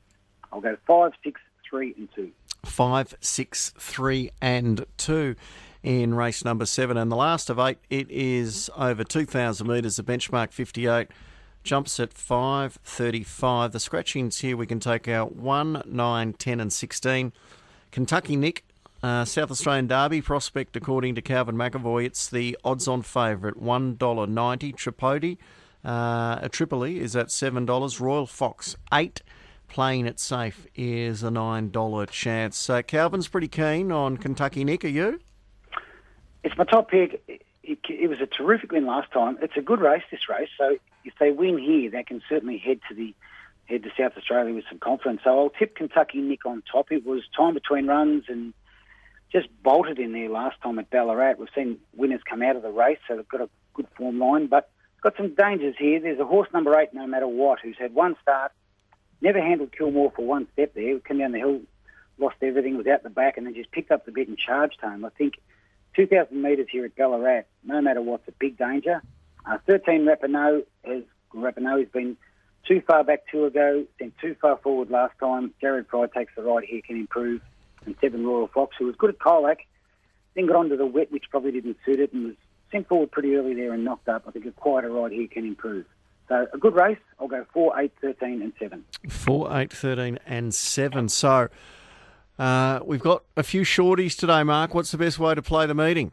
I'll 0.52 0.60
go 0.60 0.76
five, 0.86 1.12
six, 1.24 1.40
three, 1.68 1.94
and 1.96 2.08
two. 2.14 2.30
Five, 2.64 3.14
six, 3.20 3.72
three, 3.78 4.30
and 4.40 4.84
two 4.96 5.36
in 5.86 6.14
race 6.14 6.44
number 6.44 6.66
seven. 6.66 6.96
And 6.96 7.12
the 7.12 7.16
last 7.16 7.48
of 7.48 7.60
eight, 7.60 7.78
it 7.88 8.10
is 8.10 8.68
over 8.76 9.04
2,000 9.04 9.66
metres, 9.68 9.96
the 9.96 10.02
benchmark 10.02 10.52
58. 10.52 11.08
Jumps 11.62 12.00
at 12.00 12.12
5.35. 12.12 13.70
The 13.70 13.78
scratchings 13.80 14.38
here, 14.38 14.56
we 14.56 14.66
can 14.66 14.80
take 14.80 15.06
out 15.06 15.36
1, 15.36 15.82
9, 15.86 16.32
10, 16.32 16.60
and 16.60 16.72
16. 16.72 17.32
Kentucky 17.92 18.34
Nick, 18.34 18.64
uh, 19.00 19.24
South 19.24 19.52
Australian 19.52 19.86
Derby 19.86 20.20
prospect, 20.20 20.76
according 20.76 21.14
to 21.14 21.22
Calvin 21.22 21.54
McEvoy. 21.54 22.04
It's 22.04 22.28
the 22.28 22.58
odds 22.64 22.88
on 22.88 23.02
favourite, 23.02 23.56
$1.90. 23.56 24.74
Tripodi, 24.74 25.38
uh, 25.84 26.40
a 26.42 26.48
Tripoli 26.48 26.98
is 26.98 27.14
at 27.14 27.28
$7. 27.28 28.00
Royal 28.00 28.26
Fox, 28.26 28.76
8 28.92 29.22
Playing 29.68 30.06
it 30.06 30.20
safe 30.20 30.66
is 30.76 31.24
a 31.24 31.28
$9 31.28 32.10
chance. 32.10 32.56
So 32.56 32.82
Calvin's 32.82 33.26
pretty 33.26 33.48
keen 33.48 33.90
on 33.90 34.16
Kentucky 34.16 34.64
Nick, 34.64 34.84
are 34.84 34.88
you? 34.88 35.20
It's 36.46 36.56
my 36.56 36.62
top 36.62 36.92
pick. 36.92 37.20
It, 37.26 37.42
it, 37.64 37.78
it, 37.88 38.08
was 38.08 38.20
a 38.20 38.26
terrific 38.26 38.70
win 38.70 38.86
last 38.86 39.10
time. 39.10 39.36
It's 39.42 39.56
a 39.56 39.60
good 39.60 39.80
race, 39.80 40.04
this 40.12 40.28
race. 40.28 40.48
So 40.56 40.78
if 41.04 41.12
they 41.18 41.32
win 41.32 41.58
here, 41.58 41.90
they 41.90 42.04
can 42.04 42.22
certainly 42.28 42.56
head 42.56 42.78
to 42.88 42.94
the 42.94 43.12
head 43.64 43.82
to 43.82 43.90
South 43.98 44.12
Australia 44.16 44.54
with 44.54 44.62
some 44.70 44.78
confidence. 44.78 45.22
So 45.24 45.36
I'll 45.36 45.50
tip 45.50 45.74
Kentucky 45.74 46.20
Nick 46.20 46.46
on 46.46 46.62
top. 46.70 46.92
It 46.92 47.04
was 47.04 47.22
time 47.36 47.54
between 47.54 47.88
runs 47.88 48.26
and 48.28 48.54
just 49.32 49.48
bolted 49.64 49.98
in 49.98 50.12
there 50.12 50.28
last 50.28 50.54
time 50.62 50.78
at 50.78 50.88
Ballarat. 50.88 51.34
We've 51.36 51.48
seen 51.52 51.80
winners 51.96 52.20
come 52.24 52.42
out 52.42 52.54
of 52.54 52.62
the 52.62 52.70
race, 52.70 52.98
so 53.08 53.16
they've 53.16 53.26
got 53.26 53.40
a 53.40 53.48
good 53.74 53.88
form 53.96 54.20
line. 54.20 54.46
But 54.46 54.70
got 55.00 55.16
some 55.16 55.34
dangers 55.34 55.74
here. 55.76 55.98
There's 55.98 56.20
a 56.20 56.24
horse 56.24 56.48
number 56.54 56.78
eight, 56.78 56.94
no 56.94 57.08
matter 57.08 57.26
what, 57.26 57.58
who's 57.58 57.76
had 57.76 57.92
one 57.92 58.14
start, 58.22 58.52
never 59.20 59.42
handled 59.42 59.72
Kilmore 59.76 60.12
for 60.14 60.24
one 60.24 60.46
step 60.52 60.74
there. 60.74 60.96
Come 61.00 61.18
down 61.18 61.32
the 61.32 61.38
hill, 61.38 61.62
lost 62.18 62.36
everything, 62.40 62.76
was 62.76 62.86
out 62.86 63.02
the 63.02 63.10
back, 63.10 63.36
and 63.36 63.48
then 63.48 63.54
just 63.54 63.72
picked 63.72 63.90
up 63.90 64.06
the 64.06 64.12
bit 64.12 64.28
and 64.28 64.38
charged 64.38 64.78
home. 64.80 65.04
I 65.04 65.08
think 65.08 65.40
2,000 65.96 66.40
metres 66.40 66.68
here 66.70 66.84
at 66.84 66.94
Ballarat, 66.94 67.42
no 67.64 67.80
matter 67.80 68.02
what's 68.02 68.28
a 68.28 68.32
big 68.38 68.58
danger. 68.58 69.02
Uh, 69.46 69.58
13 69.66 70.06
Rapinoe 70.06 70.64
has 70.84 71.02
Rapinoe 71.34 71.80
has 71.80 71.88
been 71.88 72.16
too 72.66 72.82
far 72.86 73.04
back 73.04 73.20
two 73.30 73.44
ago, 73.44 73.84
then 73.98 74.12
too 74.20 74.36
far 74.40 74.58
forward 74.58 74.90
last 74.90 75.14
time. 75.18 75.52
Jared 75.60 75.86
Fry 75.88 76.06
takes 76.06 76.32
the 76.36 76.42
ride 76.42 76.64
here, 76.64 76.80
can 76.86 76.96
improve. 76.96 77.40
And 77.84 77.94
seven 78.00 78.26
Royal 78.26 78.48
Fox, 78.48 78.74
who 78.78 78.86
was 78.86 78.96
good 78.96 79.10
at 79.10 79.18
Colac, 79.18 79.58
then 80.34 80.46
got 80.46 80.56
onto 80.56 80.76
the 80.76 80.86
wet, 80.86 81.12
which 81.12 81.24
probably 81.30 81.52
didn't 81.52 81.76
suit 81.84 82.00
it, 82.00 82.12
and 82.12 82.26
was 82.26 82.34
sent 82.72 82.88
forward 82.88 83.12
pretty 83.12 83.36
early 83.36 83.54
there 83.54 83.72
and 83.72 83.84
knocked 83.84 84.08
up. 84.08 84.24
I 84.26 84.32
think 84.32 84.44
a 84.46 84.50
quieter 84.50 84.90
ride 84.90 85.12
here 85.12 85.28
can 85.28 85.46
improve. 85.46 85.86
So 86.28 86.48
a 86.52 86.58
good 86.58 86.74
race. 86.74 86.98
I'll 87.20 87.28
go 87.28 87.46
4, 87.52 87.80
8, 87.80 87.92
13 88.00 88.42
and 88.42 88.52
7. 88.58 88.84
4, 89.08 89.60
8, 89.60 89.72
13 89.72 90.18
and 90.26 90.52
7. 90.52 91.08
So 91.08 91.48
uh, 92.38 92.80
we've 92.84 93.00
got 93.00 93.24
a 93.36 93.42
few 93.42 93.62
shorties 93.62 94.16
today, 94.16 94.42
Mark. 94.42 94.74
What's 94.74 94.90
the 94.90 94.98
best 94.98 95.18
way 95.18 95.34
to 95.34 95.42
play 95.42 95.66
the 95.66 95.74
meeting? 95.74 96.12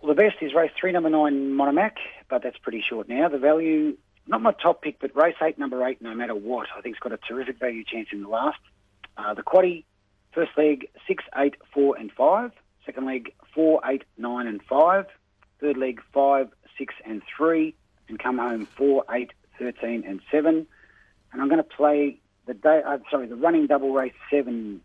Well, 0.00 0.14
the 0.14 0.22
best 0.22 0.36
is 0.40 0.54
race 0.54 0.70
3, 0.78 0.92
number 0.92 1.10
9, 1.10 1.32
Monomac, 1.52 1.92
but 2.28 2.42
that's 2.42 2.58
pretty 2.58 2.84
short 2.86 3.08
now. 3.08 3.28
The 3.28 3.38
value, 3.38 3.96
not 4.26 4.42
my 4.42 4.52
top 4.52 4.82
pick, 4.82 5.00
but 5.00 5.16
race 5.16 5.36
8, 5.42 5.58
number 5.58 5.84
8, 5.84 6.02
no 6.02 6.14
matter 6.14 6.34
what. 6.34 6.68
I 6.76 6.80
think 6.80 6.96
it's 6.96 7.02
got 7.02 7.12
a 7.12 7.18
terrific 7.18 7.58
value 7.58 7.84
chance 7.84 8.08
in 8.12 8.22
the 8.22 8.28
last. 8.28 8.58
Uh, 9.16 9.34
the 9.34 9.42
quaddy, 9.42 9.84
first 10.32 10.52
leg, 10.56 10.88
6, 11.06 11.24
8, 11.36 11.54
4 11.72 11.96
and 11.96 12.12
5. 12.12 12.52
Second 12.84 13.06
leg, 13.06 13.32
4, 13.54 13.80
8, 13.84 14.04
9 14.18 14.46
and 14.46 14.62
5. 14.62 15.06
Third 15.60 15.76
leg, 15.76 16.00
5, 16.12 16.50
6 16.78 16.94
and 17.04 17.22
3 17.36 17.74
and 18.08 18.18
come 18.18 18.38
home 18.38 18.66
4, 18.76 19.04
8, 19.10 19.32
13 19.58 20.04
and 20.06 20.20
7. 20.30 20.66
And 21.32 21.42
I'm 21.42 21.48
going 21.48 21.58
to 21.58 21.64
play 21.64 22.20
the 22.46 22.54
day, 22.54 22.82
uh, 22.86 22.98
sorry, 23.10 23.26
the 23.26 23.36
running 23.36 23.66
double 23.66 23.92
race 23.92 24.12
7. 24.30 24.80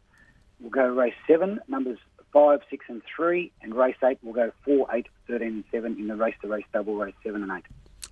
We'll 0.62 0.70
go 0.70 0.88
race 0.88 1.16
7, 1.28 1.60
numbers 1.68 1.98
5, 2.32 2.62
6 2.70 2.86
and 2.88 3.02
3, 3.16 3.52
and 3.62 3.74
race 3.74 3.96
8 4.04 4.20
will 4.24 4.34
go 4.34 4.52
4, 4.64 4.88
8, 4.94 5.08
13 5.28 5.48
and 5.48 5.64
7 5.72 5.98
in 6.00 6.08
the 6.08 6.16
race 6.16 6.36
to 6.42 6.48
race 6.48 6.66
double 6.72 6.96
race 6.96 7.16
7 7.24 7.42
and 7.42 7.52
8. 7.52 7.64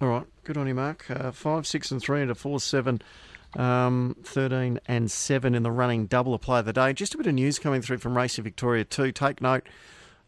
All 0.01 0.07
right, 0.07 0.25
good 0.43 0.57
on 0.57 0.67
you, 0.67 0.75
Mark. 0.75 1.09
Uh, 1.09 1.31
5, 1.31 1.67
6 1.67 1.91
and 1.91 2.01
3 2.01 2.23
into 2.23 2.35
4, 2.35 2.59
7. 2.59 3.01
Um, 3.57 4.15
13 4.23 4.79
and 4.87 5.09
7 5.09 5.55
in 5.55 5.63
the 5.63 5.71
running 5.71 6.05
double 6.05 6.33
apply 6.33 6.59
of 6.59 6.65
the 6.65 6.73
day. 6.73 6.93
Just 6.93 7.15
a 7.15 7.17
bit 7.17 7.25
of 7.25 7.33
news 7.33 7.57
coming 7.57 7.81
through 7.81 7.97
from 7.97 8.15
Racing 8.15 8.43
Victoria 8.43 8.83
too. 8.83 9.11
Take 9.11 9.41
note, 9.41 9.67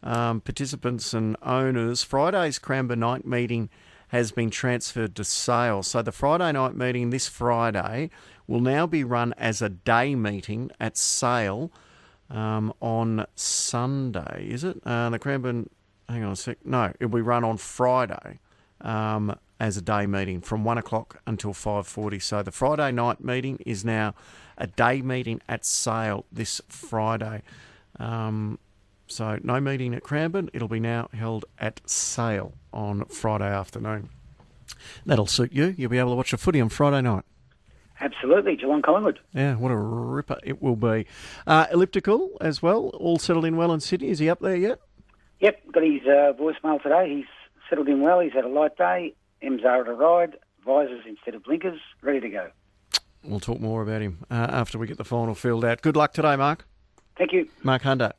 um, 0.02 0.40
participants 0.40 1.14
and 1.14 1.36
owners. 1.40 2.02
Friday's 2.02 2.58
Cranbourne 2.58 2.98
night 2.98 3.24
meeting 3.24 3.70
has 4.08 4.32
been 4.32 4.50
transferred 4.50 5.14
to 5.14 5.24
Sale. 5.24 5.84
So 5.84 6.02
the 6.02 6.10
Friday 6.10 6.50
night 6.50 6.74
meeting 6.74 7.10
this 7.10 7.28
Friday 7.28 8.10
will 8.48 8.60
now 8.60 8.88
be 8.88 9.04
run 9.04 9.32
as 9.38 9.62
a 9.62 9.68
day 9.68 10.16
meeting 10.16 10.72
at 10.80 10.96
Sale 10.96 11.70
um, 12.32 12.74
on 12.80 13.26
Sunday. 13.36 14.48
Is 14.50 14.64
it? 14.64 14.80
Uh, 14.84 15.10
the 15.10 15.20
Cranbourne. 15.20 15.70
Hang 16.08 16.24
on 16.24 16.32
a 16.32 16.36
sec. 16.36 16.58
No, 16.64 16.92
it'll 16.98 17.14
be 17.14 17.20
run 17.20 17.44
on 17.44 17.56
Friday. 17.58 18.40
Um, 18.80 19.36
as 19.60 19.76
a 19.76 19.80
day 19.80 20.06
meeting 20.06 20.40
from 20.40 20.64
one 20.64 20.76
o'clock 20.76 21.22
until 21.24 21.52
five 21.52 21.86
forty. 21.86 22.18
So 22.18 22.42
the 22.42 22.50
Friday 22.50 22.90
night 22.90 23.22
meeting 23.22 23.60
is 23.64 23.84
now 23.84 24.12
a 24.58 24.66
day 24.66 25.00
meeting 25.02 25.40
at 25.48 25.64
Sale 25.64 26.24
this 26.32 26.60
Friday. 26.68 27.42
Um, 28.00 28.58
so 29.06 29.38
no 29.44 29.60
meeting 29.60 29.94
at 29.94 30.02
Cranbourne. 30.02 30.50
It'll 30.52 30.66
be 30.66 30.80
now 30.80 31.08
held 31.14 31.44
at 31.60 31.80
Sale 31.88 32.54
on 32.72 33.04
Friday 33.04 33.46
afternoon. 33.46 34.08
That'll 35.06 35.26
suit 35.26 35.52
you. 35.52 35.76
You'll 35.78 35.90
be 35.90 35.98
able 35.98 36.10
to 36.10 36.16
watch 36.16 36.32
the 36.32 36.38
footy 36.38 36.60
on 36.60 36.68
Friday 36.68 37.02
night. 37.02 37.22
Absolutely, 38.02 38.56
Geelong 38.56 38.82
Collingwood. 38.82 39.20
Yeah, 39.32 39.54
what 39.54 39.70
a 39.70 39.76
ripper 39.76 40.38
it 40.42 40.60
will 40.60 40.74
be. 40.74 41.06
Uh, 41.46 41.66
elliptical 41.72 42.36
as 42.40 42.60
well, 42.60 42.88
all 42.94 43.18
settled 43.18 43.44
in 43.44 43.56
well 43.56 43.72
in 43.72 43.78
Sydney. 43.78 44.08
Is 44.08 44.18
he 44.18 44.28
up 44.28 44.40
there 44.40 44.56
yet? 44.56 44.80
Yep, 45.38 45.72
got 45.72 45.82
his 45.84 46.02
uh, 46.02 46.32
voicemail 46.32 46.82
today. 46.82 47.14
He's 47.16 47.26
settled 47.70 47.88
in 47.88 48.00
well. 48.00 48.18
He's 48.18 48.32
had 48.32 48.44
a 48.44 48.48
light 48.48 48.76
day. 48.76 49.14
MZR 49.42 49.82
at 49.82 49.88
a 49.88 49.94
ride, 49.94 50.36
visors 50.64 51.04
instead 51.06 51.34
of 51.34 51.44
blinkers, 51.44 51.80
ready 52.00 52.20
to 52.20 52.28
go. 52.28 52.50
We'll 53.24 53.40
talk 53.40 53.60
more 53.60 53.82
about 53.82 54.02
him 54.02 54.24
uh, 54.30 54.48
after 54.50 54.78
we 54.78 54.86
get 54.88 54.98
the 54.98 55.04
final 55.04 55.34
filled 55.34 55.64
out. 55.64 55.80
Good 55.82 55.96
luck 55.96 56.12
today, 56.12 56.34
Mark. 56.36 56.66
Thank 57.16 57.32
you. 57.32 57.48
Mark 57.62 57.82
Hunter. 57.82 58.12